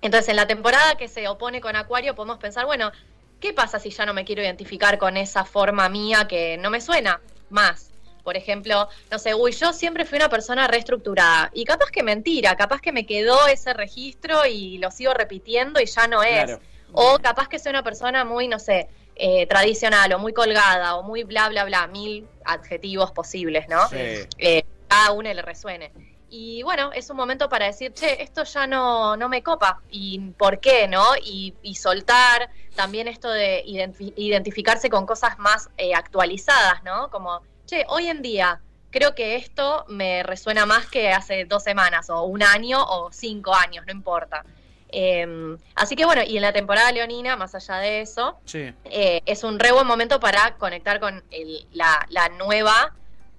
Entonces, 0.00 0.30
en 0.30 0.36
la 0.36 0.48
temporada 0.48 0.96
que 0.96 1.06
se 1.06 1.28
opone 1.28 1.60
con 1.60 1.76
Acuario, 1.76 2.16
podemos 2.16 2.38
pensar, 2.38 2.66
bueno, 2.66 2.90
¿qué 3.38 3.52
pasa 3.52 3.78
si 3.78 3.90
ya 3.90 4.04
no 4.04 4.14
me 4.14 4.24
quiero 4.24 4.42
identificar 4.42 4.98
con 4.98 5.16
esa 5.16 5.44
forma 5.44 5.88
mía 5.88 6.26
que 6.26 6.56
no 6.58 6.70
me 6.70 6.80
suena 6.80 7.20
más? 7.48 7.91
Por 8.22 8.36
ejemplo, 8.36 8.88
no 9.10 9.18
sé, 9.18 9.34
uy, 9.34 9.52
yo 9.52 9.72
siempre 9.72 10.04
fui 10.04 10.16
una 10.16 10.28
persona 10.28 10.68
reestructurada. 10.68 11.50
Y 11.52 11.64
capaz 11.64 11.90
que 11.90 12.02
mentira, 12.02 12.56
capaz 12.56 12.80
que 12.80 12.92
me 12.92 13.04
quedó 13.04 13.46
ese 13.48 13.72
registro 13.74 14.46
y 14.46 14.78
lo 14.78 14.90
sigo 14.90 15.12
repitiendo 15.14 15.80
y 15.80 15.86
ya 15.86 16.06
no 16.06 16.22
es. 16.22 16.44
Claro. 16.44 16.60
O 16.92 17.18
capaz 17.18 17.48
que 17.48 17.58
soy 17.58 17.70
una 17.70 17.82
persona 17.82 18.24
muy, 18.24 18.48
no 18.48 18.58
sé, 18.58 18.88
eh, 19.16 19.46
tradicional 19.46 20.12
o 20.12 20.18
muy 20.18 20.32
colgada 20.32 20.96
o 20.96 21.02
muy 21.02 21.24
bla, 21.24 21.48
bla, 21.48 21.64
bla, 21.64 21.86
mil 21.86 22.26
adjetivos 22.44 23.12
posibles, 23.12 23.68
¿no? 23.68 23.88
Sí. 23.88 23.96
Eh, 24.38 24.64
cada 24.88 25.12
uno 25.12 25.32
le 25.32 25.42
resuene. 25.42 25.90
Y 26.28 26.62
bueno, 26.62 26.92
es 26.94 27.10
un 27.10 27.16
momento 27.16 27.48
para 27.48 27.66
decir, 27.66 27.92
che, 27.92 28.22
esto 28.22 28.44
ya 28.44 28.66
no, 28.66 29.16
no 29.16 29.28
me 29.28 29.42
copa. 29.42 29.82
¿Y 29.90 30.18
por 30.38 30.60
qué, 30.60 30.88
no? 30.88 31.04
Y, 31.22 31.54
y 31.62 31.74
soltar 31.74 32.48
también 32.74 33.06
esto 33.06 33.30
de 33.30 33.62
identi- 33.66 34.14
identificarse 34.16 34.88
con 34.88 35.04
cosas 35.04 35.38
más 35.38 35.68
eh, 35.76 35.94
actualizadas, 35.94 36.82
¿no? 36.84 37.10
Como, 37.10 37.42
che, 37.72 37.86
hoy 37.88 38.08
en 38.08 38.20
día 38.20 38.60
creo 38.90 39.14
que 39.14 39.36
esto 39.36 39.86
me 39.88 40.22
resuena 40.22 40.66
más 40.66 40.86
que 40.86 41.10
hace 41.10 41.46
dos 41.46 41.62
semanas 41.62 42.10
o 42.10 42.24
un 42.24 42.42
año 42.42 42.82
o 42.84 43.10
cinco 43.10 43.54
años, 43.54 43.86
no 43.86 43.92
importa. 43.92 44.44
Eh, 44.90 45.56
así 45.74 45.96
que 45.96 46.04
bueno, 46.04 46.20
y 46.22 46.36
en 46.36 46.42
la 46.42 46.52
temporada 46.52 46.92
leonina, 46.92 47.34
más 47.36 47.54
allá 47.54 47.76
de 47.78 48.02
eso, 48.02 48.36
Sí. 48.44 48.74
eh, 48.84 49.22
es 49.24 49.42
un 49.42 49.58
re 49.58 49.72
buen 49.72 49.86
momento 49.86 50.20
para 50.20 50.56
conectar 50.58 51.00
con 51.00 51.24
el- 51.30 51.66
la, 51.72 52.04
la 52.10 52.28
nueva, 52.28 52.92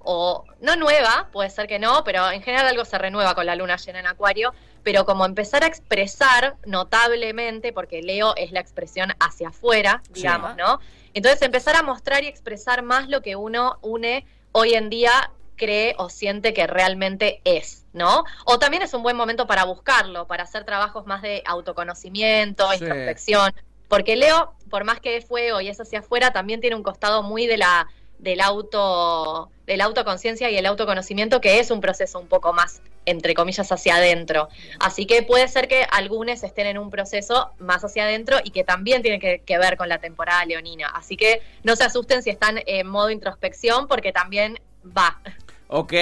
o 0.06 0.44
no 0.60 0.75
nueva, 0.75 1.30
puede 1.32 1.50
ser 1.52 1.68
que 1.68 1.78
no, 1.80 2.04
pero 2.04 2.30
en 2.32 2.42
general 2.42 2.68
algo 2.68 2.84
se 2.84 2.98
renueva 2.98 3.36
con 3.36 3.46
la 3.46 3.56
luna 3.56 3.78
llena 3.78 4.00
en 4.00 4.08
Acuario, 4.08 4.54
pero 4.84 5.06
como 5.06 5.25
empezar 5.25 5.63
a 5.63 5.68
expresar 5.68 6.56
notablemente, 6.66 7.72
porque 7.72 8.02
Leo 8.02 8.36
es 8.36 8.52
la 8.52 8.60
expresión 8.60 9.13
hacia 9.20 9.50
afuera, 9.50 10.02
Sí. 10.08 10.13
digamos, 10.16 10.58
¿no? 10.58 10.80
Entonces 11.13 11.41
empezar 11.41 11.75
a 11.75 11.84
mostrar 11.84 12.24
y 12.24 12.27
expresar 12.27 12.84
más 12.84 13.10
lo 13.10 13.22
que 13.22 13.36
uno 13.36 13.77
une 13.82 14.25
hoy 14.51 14.74
en 14.74 14.89
día 14.89 15.32
cree 15.55 15.96
o 15.98 16.10
siente 16.10 16.53
que 16.53 16.65
realmente 16.67 17.41
es, 17.43 17.86
¿no? 17.93 18.24
O 18.46 18.58
también 18.60 18.82
es 18.84 18.93
un 18.93 19.03
buen 19.03 19.15
momento 19.15 19.46
para 19.46 19.63
buscarlo, 19.65 20.25
para 20.27 20.43
hacer 20.43 20.65
trabajos 20.65 21.05
más 21.05 21.22
de 21.22 21.43
autoconocimiento, 21.46 22.70
Sí. 22.72 22.79
introspección, 22.79 23.53
porque 23.88 24.15
Leo, 24.15 24.53
por 24.70 24.84
más 24.84 25.00
que 25.00 25.17
es 25.17 25.25
fuego 25.25 25.62
y 25.62 25.70
es 25.70 25.79
hacia 25.79 26.00
afuera, 26.00 26.34
también 26.34 26.60
tiene 26.62 26.75
un 26.75 26.84
costado 26.84 27.22
muy 27.22 27.46
de 27.46 27.58
la 27.58 27.88
del 28.24 28.42
auto 28.42 29.50
de 29.68 29.77
la 29.77 29.86
autoconciencia 29.86 30.50
y 30.50 30.58
el 30.58 30.65
autoconocimiento 30.65 31.39
que 31.39 31.60
es 31.60 31.72
un 31.72 31.80
proceso 31.80 32.20
un 32.20 32.27
poco 32.27 32.51
más 32.51 32.82
entre 33.06 33.34
comillas 33.34 33.72
hacia 33.72 33.96
adentro. 33.96 34.50
Así 34.80 35.06
que 35.06 35.24
puede 35.24 35.48
ser 35.48 35.68
que 35.68 35.86
algunos 35.92 36.44
estén 36.44 36.68
en 36.68 36.77
un 36.77 36.89
proceso 36.89 37.51
más 37.60 37.84
hacia 37.84 38.03
adentro 38.03 38.38
y 38.44 38.51
que 38.51 38.63
también 38.63 39.01
tiene 39.01 39.20
que, 39.20 39.39
que 39.46 39.58
ver 39.58 39.77
con 39.77 39.88
la 39.89 40.00
temporada 40.00 40.44
leonina. 40.46 40.88
Así 40.88 41.15
que 41.18 41.42
no 41.63 41.75
se 41.75 41.84
asusten 41.84 42.24
si 42.24 42.30
están 42.30 42.60
en 42.65 42.88
modo 42.88 43.10
introspección 43.10 43.88
porque 43.88 44.12
también 44.12 44.58
va. 44.86 45.20
Ok. 45.68 45.94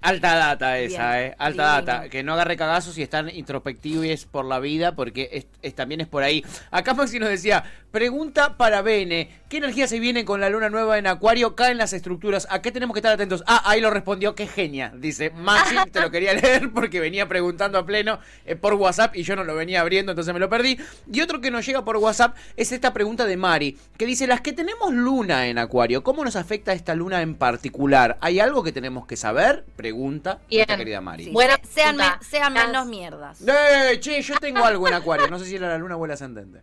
Alta 0.00 0.34
data 0.36 0.78
esa, 0.78 1.12
Bien, 1.16 1.28
eh. 1.30 1.34
Alta 1.38 1.62
data. 1.80 2.08
Que 2.10 2.22
no 2.22 2.34
agarre 2.34 2.58
cagazos 2.58 2.94
si 2.94 3.02
están 3.02 3.30
introspectivos 3.30 4.26
por 4.26 4.44
la 4.44 4.58
vida, 4.60 4.94
porque 4.94 5.30
es, 5.32 5.46
es- 5.62 5.74
también 5.74 6.02
es 6.02 6.06
por 6.06 6.22
ahí. 6.22 6.44
Acá 6.70 6.92
Maxi 6.92 7.18
nos 7.18 7.30
decía, 7.30 7.64
pregunta 7.90 8.58
para 8.58 8.82
Bene, 8.82 9.30
¿qué 9.54 9.58
energía 9.58 9.86
se 9.86 10.00
viene 10.00 10.24
con 10.24 10.40
la 10.40 10.50
luna 10.50 10.68
nueva 10.68 10.98
en 10.98 11.06
Acuario? 11.06 11.54
Caen 11.54 11.78
las 11.78 11.92
estructuras, 11.92 12.48
¿a 12.50 12.60
qué 12.60 12.72
tenemos 12.72 12.92
que 12.92 12.98
estar 12.98 13.12
atentos? 13.12 13.44
Ah, 13.46 13.62
ahí 13.66 13.80
lo 13.80 13.88
respondió, 13.88 14.34
qué 14.34 14.48
genia. 14.48 14.92
Dice, 14.96 15.30
Maxi, 15.30 15.76
te 15.92 16.00
lo 16.00 16.10
quería 16.10 16.34
leer 16.34 16.72
porque 16.72 16.98
venía 16.98 17.28
preguntando 17.28 17.78
a 17.78 17.86
pleno 17.86 18.18
eh, 18.46 18.56
por 18.56 18.74
WhatsApp 18.74 19.14
y 19.14 19.22
yo 19.22 19.36
no 19.36 19.44
lo 19.44 19.54
venía 19.54 19.80
abriendo, 19.80 20.10
entonces 20.10 20.34
me 20.34 20.40
lo 20.40 20.48
perdí. 20.48 20.76
Y 21.12 21.20
otro 21.20 21.40
que 21.40 21.52
nos 21.52 21.64
llega 21.64 21.84
por 21.84 21.98
WhatsApp 21.98 22.34
es 22.56 22.72
esta 22.72 22.92
pregunta 22.92 23.26
de 23.26 23.36
Mari, 23.36 23.78
que 23.96 24.06
dice, 24.06 24.26
las 24.26 24.40
que 24.40 24.52
tenemos 24.52 24.92
luna 24.92 25.46
en 25.46 25.58
Acuario, 25.58 26.02
¿cómo 26.02 26.24
nos 26.24 26.34
afecta 26.34 26.72
esta 26.72 26.96
luna 26.96 27.22
en 27.22 27.36
particular? 27.36 28.18
¿Hay 28.22 28.40
algo 28.40 28.64
que 28.64 28.72
tenemos 28.72 29.06
que 29.06 29.16
saber? 29.16 29.64
Pregunta 29.76 30.40
Bien. 30.48 30.62
nuestra 30.62 30.76
querida 30.78 31.00
Mari. 31.00 31.26
Sí, 31.26 31.30
Buena 31.30 31.60
se- 31.62 31.74
sean, 31.74 31.94
me- 31.96 32.04
sean 32.28 32.54
Las- 32.54 32.66
menos 32.66 32.86
mierdas. 32.88 33.40
¡Eh, 33.46 34.00
che, 34.00 34.20
yo 34.20 34.34
tengo 34.40 34.64
algo 34.64 34.88
en 34.88 34.94
Acuario. 34.94 35.28
No 35.28 35.38
sé 35.38 35.44
si 35.44 35.54
era 35.54 35.68
la 35.68 35.78
luna 35.78 35.96
o 35.96 36.04
el 36.04 36.10
ascendente. 36.10 36.58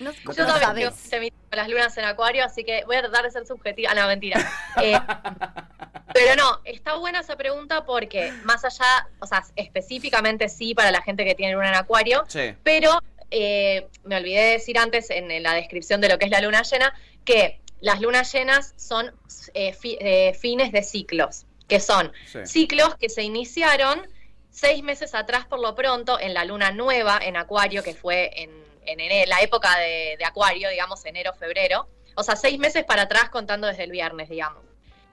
No, 0.00 0.12
Yo 0.12 0.46
no 0.46 0.58
también 0.60 0.90
tengo 0.90 1.28
este 1.30 1.32
las 1.56 1.68
lunas 1.68 1.96
en 1.98 2.04
acuario, 2.04 2.44
así 2.44 2.62
que 2.62 2.84
voy 2.84 2.96
a 2.96 3.00
tratar 3.02 3.24
de 3.24 3.30
ser 3.30 3.46
subjetiva. 3.46 3.90
Ah, 3.92 3.94
no, 3.94 4.06
mentira. 4.06 4.38
Eh, 4.82 4.96
pero 6.14 6.36
no, 6.36 6.60
está 6.64 6.94
buena 6.96 7.20
esa 7.20 7.36
pregunta 7.36 7.84
porque 7.84 8.32
más 8.44 8.64
allá, 8.64 9.08
o 9.20 9.26
sea, 9.26 9.44
específicamente 9.56 10.48
sí 10.48 10.74
para 10.74 10.90
la 10.90 11.02
gente 11.02 11.24
que 11.24 11.34
tiene 11.34 11.52
luna 11.54 11.68
en 11.68 11.74
acuario, 11.74 12.24
Sí. 12.28 12.54
pero 12.62 12.98
eh, 13.30 13.88
me 14.04 14.16
olvidé 14.16 14.40
de 14.40 14.50
decir 14.52 14.78
antes 14.78 15.10
en, 15.10 15.30
en 15.30 15.42
la 15.42 15.52
descripción 15.54 16.00
de 16.00 16.08
lo 16.08 16.18
que 16.18 16.24
es 16.26 16.30
la 16.30 16.40
luna 16.40 16.62
llena, 16.62 16.94
que 17.24 17.60
las 17.80 18.00
lunas 18.00 18.32
llenas 18.32 18.72
son 18.76 19.12
eh, 19.54 19.72
fi- 19.74 19.98
eh, 20.00 20.34
fines 20.40 20.72
de 20.72 20.82
ciclos, 20.82 21.44
que 21.68 21.78
son 21.80 22.12
Sí. 22.26 22.38
ciclos 22.46 22.94
que 22.96 23.08
se 23.10 23.22
iniciaron 23.22 24.06
seis 24.50 24.82
meses 24.82 25.14
atrás 25.14 25.44
por 25.46 25.60
lo 25.60 25.74
pronto 25.74 26.18
en 26.18 26.32
la 26.34 26.44
luna 26.44 26.72
nueva 26.72 27.18
en 27.22 27.36
Acuario, 27.36 27.82
que 27.82 27.94
fue 27.94 28.30
en, 28.42 28.50
en 28.88 28.98
ene- 29.00 29.26
la 29.26 29.40
época 29.40 29.78
de, 29.78 30.16
de 30.18 30.24
Acuario, 30.24 30.68
digamos, 30.70 31.04
enero, 31.04 31.32
febrero. 31.34 31.88
O 32.14 32.22
sea, 32.22 32.36
seis 32.36 32.58
meses 32.58 32.84
para 32.84 33.02
atrás 33.02 33.30
contando 33.30 33.66
desde 33.66 33.84
el 33.84 33.90
viernes, 33.90 34.28
digamos. 34.28 34.64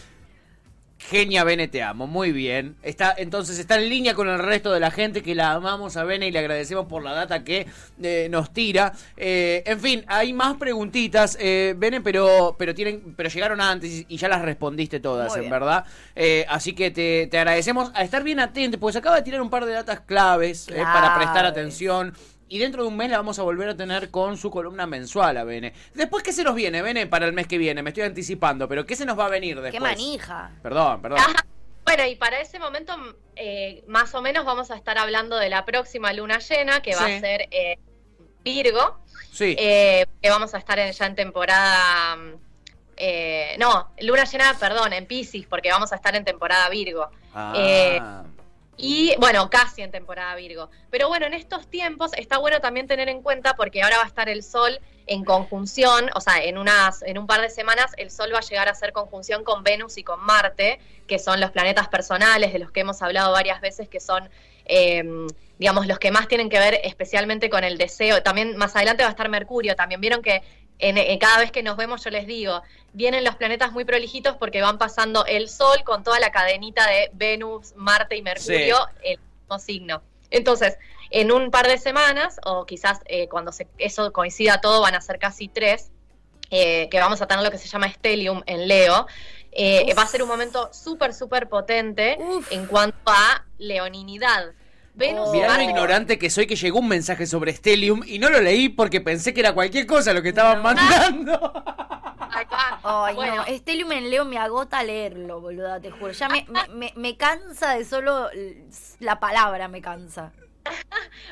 Genia 1.09 1.43
Bene, 1.43 1.67
te 1.67 1.83
amo. 1.83 2.07
Muy 2.07 2.31
bien. 2.31 2.75
Está, 2.83 3.13
entonces 3.17 3.59
está 3.59 3.75
en 3.75 3.89
línea 3.89 4.13
con 4.13 4.29
el 4.29 4.39
resto 4.39 4.71
de 4.71 4.79
la 4.79 4.91
gente 4.91 5.21
que 5.21 5.35
la 5.35 5.51
amamos 5.53 5.97
a 5.97 6.03
Bene 6.03 6.27
y 6.27 6.31
le 6.31 6.39
agradecemos 6.39 6.85
por 6.85 7.03
la 7.03 7.13
data 7.13 7.43
que 7.43 7.67
eh, 8.01 8.27
nos 8.29 8.53
tira. 8.53 8.93
Eh, 9.17 9.63
en 9.65 9.79
fin, 9.79 10.05
hay 10.07 10.33
más 10.33 10.55
preguntitas, 10.57 11.37
eh, 11.39 11.73
Bene, 11.77 12.01
pero, 12.01 12.55
pero 12.57 12.73
tienen, 12.73 13.13
pero 13.15 13.29
llegaron 13.29 13.59
antes 13.61 14.05
y 14.07 14.17
ya 14.17 14.27
las 14.27 14.41
respondiste 14.41 14.99
todas, 14.99 15.35
en 15.35 15.49
verdad. 15.49 15.85
Eh, 16.15 16.45
así 16.49 16.73
que 16.73 16.91
te, 16.91 17.27
te 17.27 17.37
agradecemos 17.37 17.91
a 17.93 18.03
estar 18.03 18.23
bien 18.23 18.39
atento, 18.39 18.79
pues 18.79 18.95
acaba 18.95 19.15
de 19.17 19.21
tirar 19.23 19.41
un 19.41 19.49
par 19.49 19.65
de 19.65 19.73
datas 19.73 20.01
claves 20.01 20.67
eh, 20.69 20.81
para 20.81 21.15
prestar 21.17 21.45
atención. 21.45 22.13
Y 22.51 22.57
dentro 22.59 22.81
de 22.83 22.89
un 22.89 22.97
mes 22.97 23.09
la 23.09 23.15
vamos 23.15 23.39
a 23.39 23.43
volver 23.43 23.69
a 23.69 23.77
tener 23.77 24.11
con 24.11 24.37
su 24.37 24.51
columna 24.51 24.85
mensual 24.85 25.37
a 25.37 25.45
Bene. 25.45 25.71
Después, 25.93 26.21
¿qué 26.21 26.33
se 26.33 26.43
nos 26.43 26.53
viene, 26.53 26.81
Bene, 26.81 27.07
para 27.07 27.25
el 27.25 27.31
mes 27.31 27.47
que 27.47 27.57
viene? 27.57 27.81
Me 27.81 27.91
estoy 27.91 28.03
anticipando, 28.03 28.67
pero 28.67 28.85
¿qué 28.85 28.97
se 28.97 29.05
nos 29.05 29.17
va 29.17 29.27
a 29.27 29.29
venir 29.29 29.55
después? 29.61 29.71
Qué 29.71 29.79
manija. 29.79 30.51
Perdón, 30.61 31.01
perdón. 31.01 31.19
Ajá. 31.19 31.45
Bueno, 31.85 32.05
y 32.07 32.17
para 32.17 32.41
ese 32.41 32.59
momento, 32.59 32.93
eh, 33.37 33.85
más 33.87 34.13
o 34.15 34.21
menos 34.21 34.43
vamos 34.43 34.69
a 34.69 34.75
estar 34.75 34.97
hablando 34.97 35.37
de 35.37 35.47
la 35.47 35.63
próxima 35.63 36.11
luna 36.11 36.39
llena, 36.39 36.81
que 36.81 36.93
va 36.93 37.05
Sí. 37.05 37.13
a 37.13 37.19
ser 37.21 37.47
eh, 37.51 37.79
Virgo, 38.43 38.99
Sí. 39.31 39.55
eh, 39.57 40.05
que 40.21 40.29
vamos 40.29 40.53
a 40.53 40.57
estar 40.57 40.77
en- 40.77 40.91
ya 40.91 41.05
en 41.05 41.15
temporada... 41.15 42.17
eh, 42.97 43.55
no, 43.59 43.91
luna 44.01 44.25
llena, 44.25 44.57
perdón, 44.59 44.91
en 44.91 45.05
Pisces, 45.05 45.45
porque 45.47 45.71
vamos 45.71 45.93
a 45.93 45.95
estar 45.95 46.17
en 46.17 46.25
temporada 46.25 46.67
Virgo. 46.67 47.09
Ah, 47.33 47.53
eh, 47.55 48.01
Y 48.81 49.15
bueno, 49.19 49.47
casi 49.51 49.83
en 49.83 49.91
temporada 49.91 50.33
Virgo. 50.35 50.71
Pero 50.89 51.07
bueno, 51.07 51.27
en 51.27 51.35
estos 51.35 51.67
tiempos 51.67 52.11
está 52.17 52.39
bueno 52.39 52.61
también 52.61 52.87
tener 52.87 53.09
en 53.09 53.21
cuenta 53.21 53.53
porque 53.55 53.83
ahora 53.83 53.97
va 53.97 54.03
a 54.03 54.07
estar 54.07 54.27
el 54.27 54.41
Sol 54.41 54.79
en 55.05 55.23
conjunción, 55.23 56.09
o 56.15 56.21
sea, 56.21 56.43
en 56.43 56.57
unas, 56.57 57.03
en 57.03 57.19
un 57.19 57.27
par 57.27 57.41
de 57.41 57.51
semanas 57.51 57.91
el 57.97 58.09
Sol 58.09 58.31
va 58.33 58.39
a 58.39 58.41
llegar 58.41 58.67
a 58.67 58.71
hacer 58.71 58.91
conjunción 58.91 59.43
con 59.43 59.63
Venus 59.63 59.99
y 59.99 60.03
con 60.03 60.19
Marte, 60.21 60.79
que 61.07 61.19
son 61.19 61.39
los 61.39 61.51
planetas 61.51 61.89
personales 61.89 62.53
de 62.53 62.59
los 62.59 62.71
que 62.71 62.79
hemos 62.79 63.01
hablado 63.03 63.31
varias 63.31 63.61
veces, 63.61 63.87
que 63.87 63.99
son 63.99 64.29
eh, 64.65 65.03
digamos 65.59 65.85
los 65.85 65.99
que 65.99 66.09
más 66.09 66.27
tienen 66.27 66.49
que 66.49 66.57
ver 66.57 66.79
especialmente 66.83 67.51
con 67.51 67.63
el 67.63 67.77
deseo. 67.77 68.23
También 68.23 68.57
más 68.57 68.75
adelante 68.75 69.03
va 69.03 69.09
a 69.09 69.11
estar 69.11 69.29
Mercurio. 69.29 69.75
También 69.75 70.01
vieron 70.01 70.23
que 70.23 70.41
en, 70.81 70.97
en 70.97 71.17
cada 71.19 71.37
vez 71.39 71.51
que 71.51 71.63
nos 71.63 71.77
vemos 71.77 72.03
yo 72.03 72.09
les 72.09 72.27
digo, 72.27 72.61
vienen 72.93 73.23
los 73.23 73.35
planetas 73.35 73.71
muy 73.71 73.85
prolijitos 73.85 74.35
porque 74.37 74.61
van 74.61 74.77
pasando 74.77 75.25
el 75.25 75.47
Sol 75.47 75.83
con 75.85 76.03
toda 76.03 76.19
la 76.19 76.31
cadenita 76.31 76.85
de 76.87 77.09
Venus, 77.13 77.73
Marte 77.75 78.17
y 78.17 78.21
Mercurio, 78.21 78.77
el 79.03 79.17
mismo 79.41 79.59
signo. 79.59 80.01
Entonces, 80.29 80.77
en 81.09 81.31
un 81.31 81.51
par 81.51 81.67
de 81.67 81.77
semanas, 81.77 82.39
o 82.45 82.65
quizás 82.65 82.99
eh, 83.05 83.27
cuando 83.29 83.51
se- 83.51 83.67
eso 83.77 84.11
coincida 84.13 84.61
todo, 84.61 84.81
van 84.81 84.95
a 84.95 85.01
ser 85.01 85.19
casi 85.19 85.47
tres, 85.47 85.89
eh, 86.49 86.89
que 86.89 86.99
vamos 86.99 87.21
a 87.21 87.27
tener 87.27 87.43
lo 87.43 87.51
que 87.51 87.57
se 87.57 87.67
llama 87.67 87.89
Stellium 87.89 88.43
en 88.45 88.67
Leo. 88.67 89.07
Eh, 89.53 89.93
va 89.97 90.03
a 90.03 90.07
ser 90.07 90.23
un 90.23 90.29
momento 90.29 90.69
súper, 90.73 91.13
súper 91.13 91.47
potente 91.49 92.17
Uf. 92.19 92.51
en 92.51 92.65
cuanto 92.65 92.97
a 93.11 93.45
leoninidad. 93.57 94.51
Venus 94.93 95.29
Oh. 95.29 95.33
Mirá 95.33 95.55
lo 95.57 95.63
ignorante 95.63 96.17
que 96.19 96.29
soy 96.29 96.47
que 96.47 96.55
llegó 96.55 96.79
un 96.79 96.87
mensaje 96.87 97.25
sobre 97.25 97.53
Stellium 97.53 98.01
y 98.05 98.19
no 98.19 98.29
lo 98.29 98.41
leí 98.41 98.69
porque 98.69 99.01
pensé 99.01 99.33
que 99.33 99.39
era 99.39 99.53
cualquier 99.53 99.85
cosa 99.85 100.13
lo 100.13 100.21
que 100.21 100.29
estaban 100.29 100.57
No. 100.57 100.63
mandando. 100.63 101.63
Ay, 102.83 103.15
Bueno, 103.15 103.35
no, 103.37 103.45
Stellium 103.45 103.91
en 103.91 104.09
Leo 104.09 104.25
me 104.25 104.37
agota 104.37 104.83
leerlo, 104.83 105.41
boluda, 105.41 105.79
te 105.79 105.91
juro. 105.91 106.11
Ya 106.11 106.29
me, 106.29 106.45
me, 106.49 106.67
me- 106.73 106.93
me 106.95 107.17
cansa 107.17 107.75
de 107.75 107.85
solo 107.85 108.29
la 108.99 109.19
palabra, 109.19 109.67
me 109.67 109.81
cansa. 109.81 110.31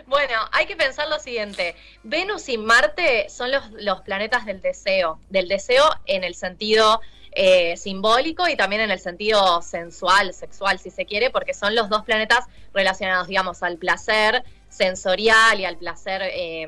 Bueno, 0.08 0.34
hay 0.52 0.66
que 0.66 0.76
pensar 0.76 1.08
lo 1.08 1.20
siguiente. 1.20 1.76
Venus 2.04 2.50
y 2.50 2.58
Marte 2.58 3.28
son 3.30 3.52
los, 3.52 3.70
los 3.74 4.02
planetas 4.02 4.46
del 4.46 4.62
deseo, 4.62 5.20
del 5.30 5.48
deseo 5.48 5.84
en 6.06 6.24
el 6.24 6.34
sentido 6.36 7.00
eh, 7.42 7.78
simbólico 7.78 8.50
y 8.50 8.58
también 8.58 8.82
en 8.82 8.92
el 8.92 9.00
sentido 9.00 9.62
sensual, 9.62 10.34
sexual, 10.34 10.78
si 10.78 10.90
se 10.90 11.06
quiere, 11.06 11.30
porque 11.30 11.54
son 11.54 11.74
los 11.74 11.88
dos 11.88 12.04
planetas 12.04 12.46
relacionados, 12.74 13.30
digamos, 13.30 13.64
al 13.64 13.78
placer 13.78 14.44
sensorial 14.68 15.58
y 15.58 15.64
al 15.64 15.78
placer, 15.78 16.22
eh, 16.22 16.68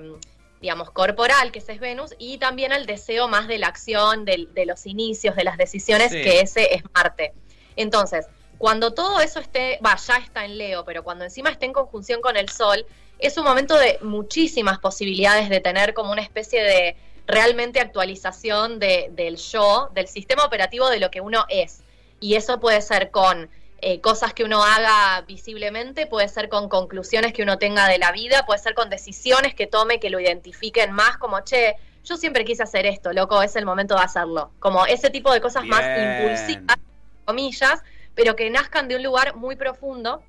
digamos, 0.62 0.90
corporal, 0.92 1.52
que 1.52 1.60
ese 1.60 1.74
es 1.74 1.82
Venus, 1.82 2.16
y 2.18 2.38
también 2.38 2.72
al 2.72 2.86
deseo 2.86 3.28
más 3.28 3.50
de 3.50 3.58
la 3.58 3.68
acción, 3.68 4.24
de, 4.24 4.48
los 4.66 4.86
inicios, 4.86 5.36
de 5.36 5.44
las 5.44 5.58
decisiones, 5.58 6.10
Sí. 6.10 6.22
que 6.22 6.40
ese 6.40 6.74
es 6.74 6.84
Marte. 6.94 7.34
Entonces, 7.76 8.28
cuando 8.58 8.94
todo 8.94 9.20
eso 9.20 9.42
esté, 9.42 9.78
va, 9.86 9.98
ya 9.98 10.20
está 10.20 10.46
en 10.46 10.58
Leo, 10.58 10.86
pero 10.86 11.04
cuando 11.04 11.26
encima 11.26 11.50
esté 11.50 11.66
en 11.66 11.74
conjunción 11.74 12.22
con 12.22 12.38
el 12.38 12.48
Sol, 12.48 12.86
es 13.20 13.38
un 13.38 13.44
momento 13.44 13.78
de 13.78 14.00
muchísimas 14.04 14.80
posibilidades 14.80 15.50
de 15.50 15.60
tener 15.60 15.94
como 15.94 16.14
una 16.14 16.22
especie 16.22 16.64
de 16.64 16.96
realmente 17.28 17.80
actualización 17.80 18.80
de- 18.80 19.10
del 19.12 19.38
yo, 19.38 19.90
del 19.94 20.08
sistema 20.08 20.44
operativo 20.44 20.90
de 20.90 21.00
lo 21.00 21.12
que 21.12 21.22
uno 21.22 21.46
es. 21.50 21.82
Y 22.20 22.36
eso 22.36 22.60
puede 22.60 22.82
ser 22.82 23.12
con 23.12 23.50
eh, 23.84 24.00
cosas 24.00 24.34
que 24.36 24.44
uno 24.44 24.64
haga 24.64 25.22
visiblemente, 25.22 26.06
puede 26.06 26.28
ser 26.30 26.50
con 26.50 26.70
conclusiones 26.70 27.34
que 27.34 27.42
uno 27.42 27.58
tenga 27.58 27.88
de 27.88 27.98
la 27.98 28.12
vida, 28.12 28.46
puede 28.46 28.60
ser 28.60 28.76
con 28.76 28.92
decisiones 28.92 29.56
que 29.56 29.66
tome 29.66 30.00
que 30.00 30.12
lo 30.12 30.20
identifiquen 30.20 30.92
más 30.92 31.18
como, 31.18 31.40
che, 31.42 31.78
yo 32.04 32.16
siempre 32.16 32.46
quise 32.46 32.62
hacer 32.62 32.86
esto, 32.86 33.12
loco, 33.12 33.42
es 33.42 33.56
el 33.56 33.66
momento 33.66 33.96
de 33.96 34.02
hacerlo. 34.04 34.52
Como 34.60 34.86
ese 34.86 35.10
tipo 35.10 35.34
de 35.34 35.42
cosas 35.42 35.66
más 35.66 35.82
impulsivas, 35.82 36.78
comillas, 37.26 37.82
pero 38.14 38.36
que 38.36 38.52
nazcan 38.52 38.88
de 38.88 38.98
un 38.98 39.04
lugar 39.04 39.36
muy 39.36 39.56
profundo. 39.56 40.22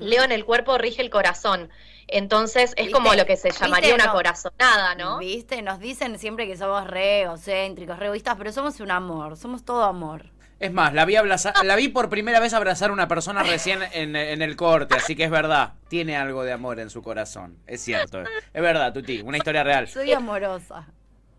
Leo 0.00 0.22
en 0.24 0.32
el 0.32 0.44
cuerpo 0.44 0.78
rige 0.78 1.02
el 1.02 1.10
corazón. 1.10 1.70
Entonces 2.08 2.70
es 2.76 2.86
¿Viste? 2.86 2.92
como 2.92 3.14
lo 3.14 3.26
que 3.26 3.36
se 3.36 3.50
llamaría 3.50 3.88
¿Viste? 3.88 3.94
una 3.94 4.06
No. 4.06 4.12
corazonada, 4.12 4.94
¿no? 4.94 5.18
¿Viste? 5.18 5.60
Nos 5.62 5.80
dicen 5.80 6.18
siempre 6.18 6.46
que 6.46 6.56
somos 6.56 6.86
re 6.86 7.22
egocéntricos, 7.22 7.98
re 7.98 8.06
egoístas, 8.06 8.36
pero 8.38 8.52
somos 8.52 8.78
un 8.80 8.90
amor, 8.92 9.36
somos 9.36 9.64
todo 9.64 9.82
amor. 9.84 10.30
Es 10.58 10.72
más, 10.72 10.94
la 10.94 11.04
vi, 11.04 11.16
abraza- 11.16 11.52
la 11.64 11.76
vi 11.76 11.88
por 11.88 12.08
primera 12.08 12.40
vez 12.40 12.54
abrazar 12.54 12.88
a 12.88 12.92
una 12.92 13.08
persona 13.08 13.42
recién 13.42 13.80
en, 13.92 14.16
en 14.16 14.40
el 14.40 14.56
corte, 14.56 14.94
así 14.94 15.14
que 15.14 15.24
es 15.24 15.30
verdad, 15.30 15.74
tiene 15.88 16.16
algo 16.16 16.44
de 16.44 16.52
amor 16.52 16.80
en 16.80 16.88
su 16.88 17.02
corazón. 17.02 17.58
Es 17.66 17.82
cierto, 17.82 18.22
es 18.22 18.62
verdad, 18.62 18.92
Tuti, 18.94 19.20
una 19.20 19.36
historia 19.36 19.64
real. 19.64 19.86
Soy 19.88 20.12
amorosa. 20.12 20.86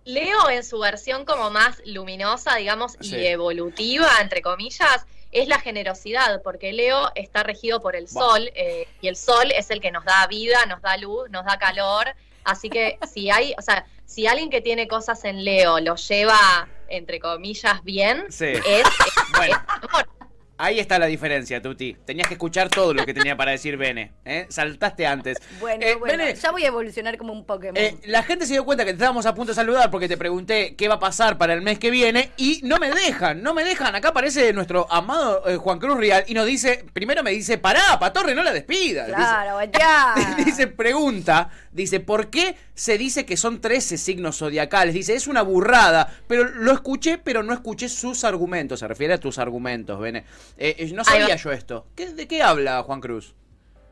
Leo 0.06 0.50
en 0.52 0.64
su 0.64 0.78
versión 0.80 1.26
como 1.26 1.50
más 1.50 1.82
luminosa, 1.86 2.56
digamos, 2.58 2.96
Sí. 3.02 3.16
y 3.16 3.26
evolutiva, 3.28 4.08
entre 4.22 4.42
comillas, 4.44 5.06
es 5.40 5.48
la 5.48 5.60
generosidad, 5.60 6.42
porque 6.44 6.74
Leo 6.74 7.12
está 7.16 7.44
regido 7.44 7.82
por 7.82 7.96
el 7.96 8.08
sol, 8.08 8.52
eh, 8.56 8.88
y 9.02 9.08
el 9.08 9.16
sol 9.16 9.52
es 9.52 9.70
el 9.72 9.82
que 9.82 9.92
nos 9.92 10.04
da 10.06 10.26
vida, 10.28 10.66
nos 10.66 10.82
da 10.82 10.98
luz, 10.98 11.30
nos 11.30 11.46
da 11.46 11.58
calor, 11.58 12.08
así 12.44 12.70
que 12.70 12.98
si 13.14 13.30
hay, 13.30 13.54
o 13.58 13.62
sea, 13.62 13.86
si 14.06 14.26
alguien 14.28 14.50
que 14.50 14.62
tiene 14.62 14.88
cosas 14.88 15.24
en 15.26 15.44
Leo 15.44 15.80
lo 15.80 15.96
lleva, 15.96 16.68
entre 16.90 17.20
comillas, 17.20 17.84
bien, 17.84 18.26
Sí. 18.30 18.46
es, 18.46 18.64
es- 18.66 18.88
Bueno. 19.36 19.56
es 19.68 19.90
amor. 19.90 20.10
Ahí 20.60 20.80
está 20.80 20.98
la 20.98 21.06
diferencia, 21.06 21.62
Tuti. 21.62 21.96
Tenías 22.04 22.28
que 22.28 22.34
escuchar 22.34 22.70
todo 22.70 22.92
lo 22.94 23.06
que 23.06 23.14
tenía 23.14 23.38
para 23.38 23.52
decir 23.52 23.78
Bene. 23.78 24.14
¿eh? 24.26 24.48
Saltaste 24.50 25.06
antes. 25.06 25.38
Bueno, 25.60 25.86
Eh, 25.86 25.96
bueno, 25.96 26.18
Bene, 26.18 26.34
ya 26.36 26.52
voy 26.52 26.64
a 26.64 26.68
evolucionar 26.68 27.18
como 27.18 27.32
un 27.34 27.46
Pokémon. 27.46 27.78
eh, 27.78 27.98
la 28.06 28.24
gente 28.24 28.46
se 28.48 28.54
dio 28.54 28.66
cuenta 28.66 28.84
que 28.84 28.92
te 28.92 28.96
estábamos 28.96 29.26
a 29.28 29.36
punto 29.36 29.52
de 29.52 29.56
saludar 29.56 29.92
porque 29.92 30.08
te 30.08 30.18
pregunté 30.18 30.76
qué 30.76 30.88
va 30.88 30.96
a 30.96 31.00
pasar 31.00 31.38
para 31.38 31.54
el 31.54 31.62
mes 31.62 31.78
que 31.78 31.92
viene 31.92 32.32
y 32.38 32.62
no 32.64 32.78
me 32.80 32.90
dejan, 32.90 33.44
no 33.44 33.54
me 33.54 33.64
dejan. 33.64 33.94
Acá 33.96 34.10
aparece 34.10 34.52
nuestro 34.54 34.92
amado 34.92 35.44
eh, 35.48 35.58
Juan 35.58 35.78
Cruz 35.80 35.98
Real 35.98 36.24
y 36.28 36.34
nos 36.34 36.46
dice, 36.48 36.86
primero 36.94 37.22
me 37.24 37.32
dice, 37.32 37.58
pará, 37.58 37.98
Patorre, 38.00 38.34
no 38.34 38.42
la 38.44 38.52
despidas. 38.54 39.08
Dice- 39.08 39.18
claro, 39.18 39.56
bateá. 39.56 40.16
Dice, 40.46 40.68
pregunta, 40.68 41.50
Dice, 41.78 42.00
¿por 42.00 42.30
qué 42.32 42.56
se 42.74 42.98
dice 42.98 43.26
que 43.26 43.38
son 43.38 43.62
13 43.62 43.98
signos 44.00 44.40
zodiacales? 44.40 44.96
Dice, 44.96 45.14
es 45.14 45.28
una 45.28 45.44
burrada, 45.44 46.12
pero 46.28 46.44
lo 46.46 46.72
escuché, 46.72 47.20
pero 47.20 47.44
no 47.44 47.54
escuché 47.54 47.88
sus 47.88 48.24
argumentos. 48.24 48.80
Se 48.80 48.88
refiere 48.88 49.14
a 49.14 49.20
tus 49.20 49.38
argumentos, 49.38 50.00
Bene. 50.00 50.26
Eh, 50.58 50.76
eh, 50.80 50.92
no 50.94 51.04
sabía 51.04 51.36
yo 51.36 51.52
esto. 51.52 51.86
¿Qué- 51.96 52.14
¿De 52.14 52.28
qué 52.28 52.42
habla 52.42 52.82
Juan 52.82 53.00
Cruz? 53.00 53.36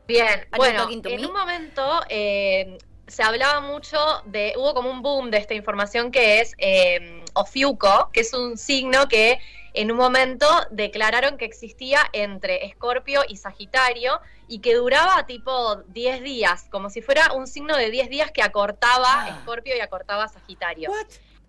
Bien, 0.08 0.46
bueno, 0.56 0.88
en 0.90 1.24
un 1.26 1.32
momento 1.32 2.00
eh, 2.08 2.76
se 3.06 3.22
hablaba 3.22 3.60
mucho 3.60 3.96
de, 4.24 4.52
hubo 4.56 4.74
como 4.74 4.90
un 4.90 5.00
boom 5.02 5.30
de 5.30 5.38
esta 5.38 5.54
información 5.54 6.10
que 6.10 6.40
es 6.40 6.54
eh, 6.58 7.22
Ofiuco, 7.34 8.10
que 8.12 8.20
es 8.20 8.34
un 8.34 8.58
signo 8.58 9.06
que 9.08 9.38
en 9.74 9.92
un 9.92 9.96
momento 9.96 10.46
declararon 10.70 11.36
que 11.36 11.44
existía 11.44 12.00
entre 12.12 12.64
Escorpio 12.66 13.22
y 13.28 13.36
Sagitario 13.36 14.20
y 14.48 14.60
que 14.60 14.74
duraba 14.74 15.26
tipo 15.26 15.76
10 15.88 16.22
días, 16.22 16.66
como 16.70 16.90
si 16.90 17.02
fuera 17.02 17.32
un 17.32 17.46
signo 17.46 17.76
de 17.76 17.90
10 17.90 18.10
días 18.10 18.30
que 18.30 18.42
acortaba 18.42 19.06
Ah. 19.08 19.28
Escorpio 19.28 19.76
y 19.76 19.80
acortaba 19.80 20.28
Sagitario. 20.28 20.90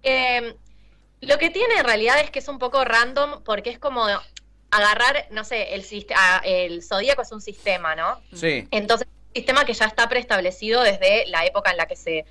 Eh, 0.04 0.56
lo 1.22 1.38
que 1.38 1.50
tiene 1.50 1.76
en 1.76 1.86
realidad 1.86 2.20
es 2.20 2.30
que 2.30 2.40
es 2.40 2.48
un 2.48 2.60
poco 2.60 2.84
random 2.84 3.44
porque 3.44 3.70
es 3.70 3.80
como 3.80 4.06
agarrar, 4.72 5.28
no 5.32 5.44
sé, 5.44 5.74
el, 5.76 5.86
ah, 6.16 6.42
el 6.44 6.84
zodíaco 6.84 7.22
es 7.22 7.32
un 7.32 7.42
sistema, 7.42 7.96
¿no? 7.96 8.22
Sí. 8.34 8.68
Entonces, 8.72 9.08
un 9.08 9.34
sistema 9.34 9.66
que 9.66 9.74
ya 9.74 9.86
está 9.86 10.08
preestablecido 10.10 10.82
desde 10.82 11.26
la 11.28 11.46
época 11.46 11.72
en 11.72 11.78
la 11.78 11.86
que 11.86 11.96
se 11.96 12.26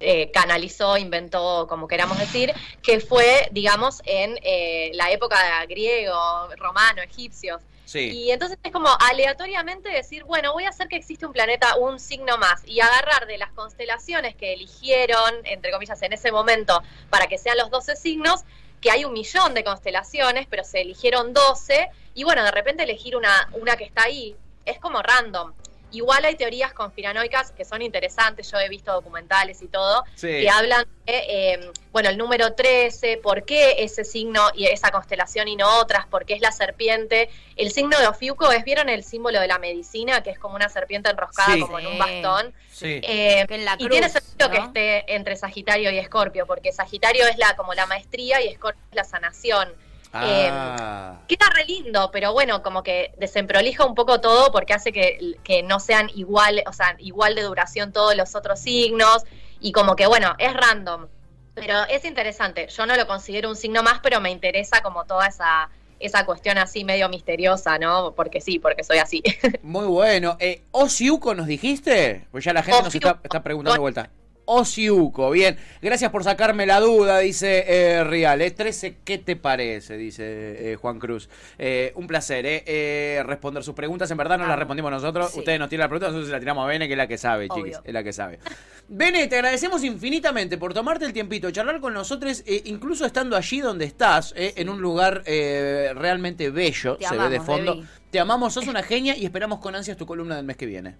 eh, 0.00 0.30
canalizó, 0.32 0.96
inventó, 0.96 1.66
como 1.68 1.86
queramos 1.86 2.18
decir, 2.18 2.52
que 2.82 2.98
fue, 2.98 3.48
digamos, 3.52 4.02
en 4.04 4.36
eh, 4.42 4.90
la 4.94 5.12
época 5.12 5.36
griego, 5.66 6.48
romano, 6.56 7.02
egipcios. 7.02 7.62
Y 8.00 8.30
entonces 8.30 8.58
es 8.62 8.72
como 8.72 8.88
aleatoriamente 9.00 9.88
decir, 9.90 10.24
bueno, 10.24 10.52
voy 10.52 10.64
a 10.64 10.70
hacer 10.70 10.88
que 10.88 10.96
existe 10.96 11.26
un 11.26 11.32
planeta, 11.32 11.76
un 11.76 12.00
signo 12.00 12.38
más, 12.38 12.62
y 12.66 12.80
agarrar 12.80 13.26
de 13.26 13.38
las 13.38 13.52
constelaciones 13.52 14.34
que 14.34 14.54
eligieron, 14.54 15.34
entre 15.44 15.72
comillas, 15.72 16.00
en 16.02 16.12
ese 16.12 16.32
momento, 16.32 16.82
para 17.10 17.26
que 17.26 17.38
sean 17.38 17.58
los 17.58 17.70
12 17.70 17.96
signos, 17.96 18.44
que 18.80 18.90
hay 18.90 19.04
un 19.04 19.12
millón 19.12 19.54
de 19.54 19.62
constelaciones, 19.62 20.46
pero 20.48 20.64
se 20.64 20.80
eligieron 20.80 21.32
12, 21.32 21.90
y 22.14 22.24
bueno, 22.24 22.42
de 22.44 22.50
repente 22.50 22.82
elegir 22.82 23.16
una, 23.16 23.48
una 23.52 23.76
que 23.76 23.84
está 23.84 24.04
ahí, 24.04 24.36
es 24.64 24.78
como 24.78 25.02
random. 25.02 25.52
Igual 25.92 26.24
hay 26.24 26.34
teorías 26.36 26.72
conspiranoicas 26.72 27.52
que 27.52 27.64
son 27.64 27.82
interesantes, 27.82 28.50
yo 28.50 28.58
he 28.58 28.68
visto 28.68 28.92
documentales 28.92 29.62
y 29.62 29.68
todo, 29.68 30.04
Sí. 30.14 30.26
que 30.28 30.48
hablan 30.50 30.84
de, 31.06 31.14
eh, 31.28 31.70
bueno, 31.92 32.08
el 32.08 32.16
número 32.16 32.54
13, 32.54 33.18
por 33.18 33.44
qué 33.44 33.76
ese 33.78 34.04
signo 34.04 34.48
y 34.54 34.66
esa 34.66 34.90
constelación 34.90 35.48
y 35.48 35.56
no 35.56 35.78
otras, 35.80 36.06
por 36.06 36.24
qué 36.24 36.34
es 36.34 36.40
la 36.40 36.52
serpiente. 36.52 37.28
El 37.56 37.70
signo 37.72 37.98
de 37.98 38.06
Ofiuco 38.06 38.50
es, 38.52 38.64
¿vieron 38.64 38.88
el 38.88 39.04
símbolo 39.04 39.38
de 39.40 39.46
la 39.48 39.58
medicina? 39.58 40.22
Que 40.22 40.30
es 40.30 40.38
como 40.38 40.56
una 40.56 40.68
serpiente 40.68 41.10
enroscada 41.10 41.54
Sí. 41.54 41.60
como 41.60 41.78
en 41.78 41.86
un 41.86 41.98
bastón. 41.98 42.54
Sí. 42.70 43.00
Eh, 43.02 43.44
Que 43.46 43.54
en 43.56 43.64
la 43.64 43.74
y 43.74 43.88
tiene 43.88 44.10
cruz, 44.10 44.12
sentido 44.12 44.50
que 44.50 44.58
esté 44.58 45.14
entre 45.14 45.36
Sagitario 45.36 45.90
y 45.90 45.98
Escorpio, 45.98 46.46
porque 46.46 46.72
Sagitario 46.72 47.26
es 47.26 47.36
la 47.38 47.54
como 47.56 47.74
la 47.74 47.86
maestría 47.86 48.40
y 48.40 48.48
Escorpio 48.48 48.82
es 48.90 48.96
la 48.96 49.04
sanación. 49.04 49.72
Ah. 50.12 51.20
Queda 51.26 51.48
re 51.54 51.64
lindo, 51.64 52.10
pero 52.12 52.32
bueno, 52.32 52.62
como 52.62 52.82
que 52.82 53.14
desemprolija 53.18 53.86
un 53.86 53.94
poco 53.94 54.20
todo 54.20 54.52
porque 54.52 54.74
hace 54.74 54.92
que, 54.92 55.36
que 55.42 55.62
no 55.62 55.80
sean 55.80 56.10
igual, 56.14 56.62
o 56.66 56.72
sea, 56.72 56.96
igual 56.98 57.34
de 57.34 57.42
duración 57.42 57.92
todos 57.92 58.16
los 58.16 58.34
otros 58.34 58.60
signos 58.60 59.24
y 59.60 59.72
como 59.72 59.96
que 59.96 60.06
bueno, 60.06 60.34
es 60.38 60.52
random, 60.52 61.06
pero 61.54 61.84
es 61.88 62.04
interesante. 62.04 62.68
Yo 62.68 62.86
no 62.86 62.96
lo 62.96 63.06
considero 63.06 63.48
un 63.48 63.56
signo 63.56 63.82
más, 63.82 64.00
pero 64.02 64.20
me 64.20 64.30
interesa 64.30 64.82
como 64.82 65.04
toda 65.04 65.26
esa 65.26 65.70
esa 66.02 66.26
cuestión 66.26 66.58
así 66.58 66.84
medio 66.84 67.08
misteriosa, 67.08 67.78
¿no? 67.78 68.12
Porque 68.16 68.40
sí, 68.40 68.58
porque 68.58 68.82
soy 68.82 68.98
así. 68.98 69.22
Muy 69.62 69.86
bueno. 69.86 70.36
Eh, 70.40 70.62
¿Osiuco 70.72 71.34
nos 71.34 71.46
dijiste? 71.46 72.26
Pues 72.32 72.44
ya 72.44 72.52
la 72.52 72.64
gente 72.64 72.82
nos 72.82 72.94
está 72.94 73.42
preguntando 73.42 73.74
de 73.74 73.78
vuelta. 73.78 74.10
Osiuco, 74.44 75.30
bien. 75.30 75.56
Gracias 75.80 76.10
por 76.10 76.24
sacarme 76.24 76.66
la 76.66 76.80
duda, 76.80 77.18
dice 77.20 77.64
eh, 77.66 78.04
Rial. 78.04 78.42
Eh, 78.42 78.50
13, 78.50 78.96
¿qué 79.04 79.18
te 79.18 79.36
parece? 79.36 79.96
Dice 79.96 80.72
eh, 80.72 80.76
Juan 80.76 80.98
Cruz. 80.98 81.28
Eh, 81.58 81.92
un 81.96 82.06
placer, 82.06 82.44
eh, 82.46 82.64
eh, 82.66 83.22
responder 83.24 83.62
sus 83.62 83.74
preguntas. 83.74 84.10
En 84.10 84.16
verdad 84.16 84.36
no 84.36 84.42
las 84.42 84.48
Vamos. 84.50 84.58
respondimos 84.60 84.90
nosotros. 84.90 85.30
Sí. 85.30 85.38
Ustedes 85.38 85.58
nos 85.58 85.68
tiran 85.68 85.84
la 85.84 85.88
pregunta, 85.88 86.06
nosotros 86.08 86.26
se 86.26 86.32
la 86.32 86.40
tiramos 86.40 86.64
a 86.64 86.66
Bene, 86.66 86.86
que 86.86 86.94
es 86.94 86.98
la 86.98 87.06
que 87.06 87.18
sabe, 87.18 87.46
Obvio. 87.48 87.64
chiquis. 87.64 87.80
Es 87.84 87.92
la 87.92 88.02
que 88.02 88.12
sabe. 88.12 88.38
Bene, 88.88 89.26
te 89.28 89.36
agradecemos 89.36 89.84
infinitamente 89.84 90.58
por 90.58 90.74
tomarte 90.74 91.04
el 91.04 91.12
tiempito, 91.12 91.50
charlar 91.50 91.80
con 91.80 91.94
nosotros, 91.94 92.42
eh, 92.46 92.62
incluso 92.66 93.06
estando 93.06 93.36
allí 93.36 93.60
donde 93.60 93.84
estás, 93.84 94.34
eh, 94.36 94.54
en 94.56 94.68
un 94.68 94.82
lugar 94.82 95.22
eh, 95.24 95.92
realmente 95.94 96.50
bello, 96.50 96.96
Te 96.96 97.06
se 97.06 97.16
ve 97.16 97.28
de 97.28 97.40
fondo. 97.40 97.82
Te 98.10 98.20
amamos, 98.20 98.52
sos 98.52 98.66
una 98.66 98.82
genia 98.82 99.16
y 99.16 99.24
esperamos 99.24 99.60
con 99.60 99.74
ansias 99.74 99.96
tu 99.96 100.04
columna 100.04 100.36
del 100.36 100.44
mes 100.44 100.56
que 100.56 100.66
viene. 100.66 100.96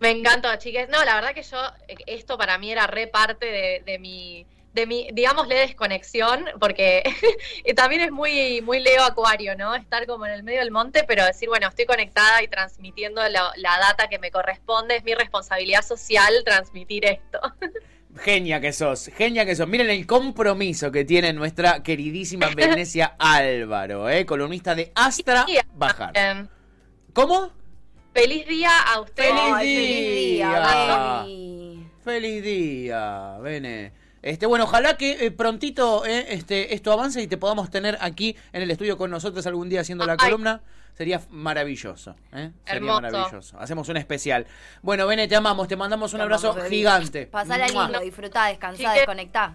Me 0.00 0.10
encantó, 0.10 0.54
chiques. 0.56 0.88
No, 0.88 1.04
la 1.04 1.14
verdad 1.14 1.34
que 1.34 1.42
yo, 1.42 1.58
eh, 1.88 1.96
esto 2.06 2.36
para 2.36 2.58
mí 2.58 2.70
era 2.70 2.86
re 2.86 3.06
parte 3.06 3.46
de, 3.46 3.82
de 3.84 3.98
mi, 3.98 4.46
de 4.76 4.86
mi, 4.86 5.08
digámosle, 5.12 5.54
desconexión, 5.54 6.44
porque 6.60 7.02
también 7.76 8.02
es 8.02 8.12
muy, 8.12 8.60
muy 8.60 8.80
Leo 8.80 9.02
Acuario, 9.02 9.56
¿no? 9.56 9.74
Estar 9.74 10.06
como 10.06 10.26
en 10.26 10.32
el 10.32 10.42
medio 10.42 10.60
del 10.60 10.70
monte, 10.70 11.04
pero 11.04 11.24
decir, 11.24 11.48
bueno, 11.48 11.68
estoy 11.68 11.86
conectada 11.86 12.42
y 12.42 12.48
transmitiendo 12.48 13.26
la, 13.28 13.52
la 13.56 13.78
data 13.78 14.08
que 14.08 14.18
me 14.18 14.30
corresponde, 14.30 14.96
es 14.96 15.04
mi 15.04 15.14
responsabilidad 15.14 15.82
social 15.82 16.42
transmitir 16.44 17.06
esto. 17.06 17.40
Genia 18.18 18.60
que 18.60 18.72
sos, 18.72 19.10
genia 19.14 19.44
que 19.44 19.54
sos. 19.54 19.68
Miren 19.68 19.90
el 19.90 20.06
compromiso 20.06 20.90
que 20.90 21.04
tiene 21.04 21.34
nuestra 21.34 21.82
queridísima 21.82 22.48
Venecia 22.54 23.14
Álvaro, 23.18 24.08
¿eh? 24.08 24.24
columnista 24.24 24.74
de 24.74 24.90
Astra 24.94 25.44
Bajar. 25.74 26.48
¿Cómo? 27.12 27.52
Feliz 28.20 28.46
día 28.46 28.70
a 28.80 29.00
ustedes. 29.00 29.28
Feliz 29.30 29.52
Ay, 29.54 29.76
feliz 29.76 30.14
día. 30.16 31.24
día. 31.24 31.90
Feliz 32.04 32.42
día, 32.42 33.38
Bene. 33.40 33.92
Este, 34.22 34.46
bueno, 34.46 34.64
ojalá 34.64 34.96
que 34.96 35.26
eh, 35.26 35.30
prontito 35.30 36.04
eh, 36.04 36.26
este, 36.30 36.74
esto 36.74 36.92
avance 36.92 37.22
y 37.22 37.28
te 37.28 37.36
podamos 37.36 37.70
tener 37.70 37.96
aquí 38.00 38.36
en 38.52 38.62
el 38.62 38.70
estudio 38.70 38.96
con 38.96 39.10
nosotros 39.10 39.46
algún 39.46 39.68
día 39.68 39.82
haciendo 39.82 40.04
la 40.06 40.12
Ay. 40.14 40.18
columna. 40.18 40.62
Sería 40.94 41.20
maravilloso. 41.30 42.16
¿eh? 42.32 42.50
Sería 42.64 42.76
Hermoso. 42.76 43.00
maravilloso. 43.02 43.58
Hacemos 43.60 43.88
un 43.88 43.98
especial. 43.98 44.46
Bueno, 44.82 45.06
Bene, 45.06 45.28
te 45.28 45.36
amamos. 45.36 45.68
Te 45.68 45.76
mandamos 45.76 46.12
un 46.14 46.18
Te 46.18 46.22
abrazo 46.22 46.52
amamos, 46.52 46.70
gigante. 46.70 47.26
Pasala 47.26 47.68
lindo, 47.68 48.00
disfrutá, 48.00 48.46
descansá, 48.46 48.92
desconectá. 48.94 49.54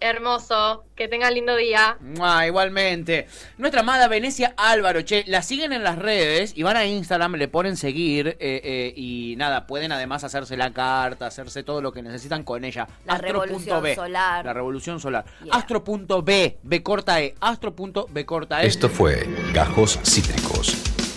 Hermoso, 0.00 0.84
que 0.94 1.08
tengan 1.08 1.34
lindo 1.34 1.56
día. 1.56 1.96
Mua, 2.00 2.46
igualmente. 2.46 3.26
Nuestra 3.56 3.80
amada 3.80 4.08
Venecia 4.08 4.54
Álvaro, 4.56 5.02
che, 5.02 5.24
la 5.26 5.42
siguen 5.42 5.72
en 5.72 5.82
las 5.82 5.98
redes 5.98 6.52
y 6.56 6.62
van 6.62 6.76
a 6.76 6.84
Instagram, 6.84 7.34
le 7.34 7.48
ponen 7.48 7.76
seguir 7.76 8.28
eh, 8.28 8.36
eh, 8.40 8.92
y 8.96 9.34
nada, 9.36 9.66
pueden 9.66 9.92
además 9.92 10.24
hacerse 10.24 10.56
la 10.56 10.72
carta, 10.72 11.26
hacerse 11.26 11.62
todo 11.62 11.82
lo 11.82 11.92
que 11.92 12.02
necesitan 12.02 12.44
con 12.44 12.64
ella. 12.64 12.86
La 13.04 13.18
revolución 13.18 13.94
solar. 13.94 14.44
La 14.44 14.52
revolución 14.52 15.00
solar. 15.00 15.24
Yeah. 15.42 15.54
Astro.b, 15.54 16.58
B 16.62 16.82
corta 16.82 17.20
E, 17.20 17.34
Astro.b 17.40 18.26
corta 18.26 18.62
E. 18.62 18.66
Esto 18.66 18.88
fue 18.88 19.28
Gajos 19.52 19.98
Cítricos. 20.04 20.76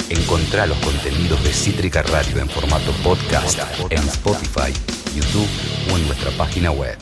Encontrá 0.10 0.66
los 0.66 0.78
contenidos 0.80 1.42
de 1.44 1.54
Cítrica 1.54 2.02
Radio 2.04 2.40
en 2.40 2.50
formato 2.50 2.92
podcast 3.02 3.58
en 3.90 4.00
Spotify, 4.10 4.74
YouTube 5.16 5.48
o 5.94 5.98
en 5.98 6.06
nuestra 6.08 6.32
página 6.32 6.70
web. 6.72 6.98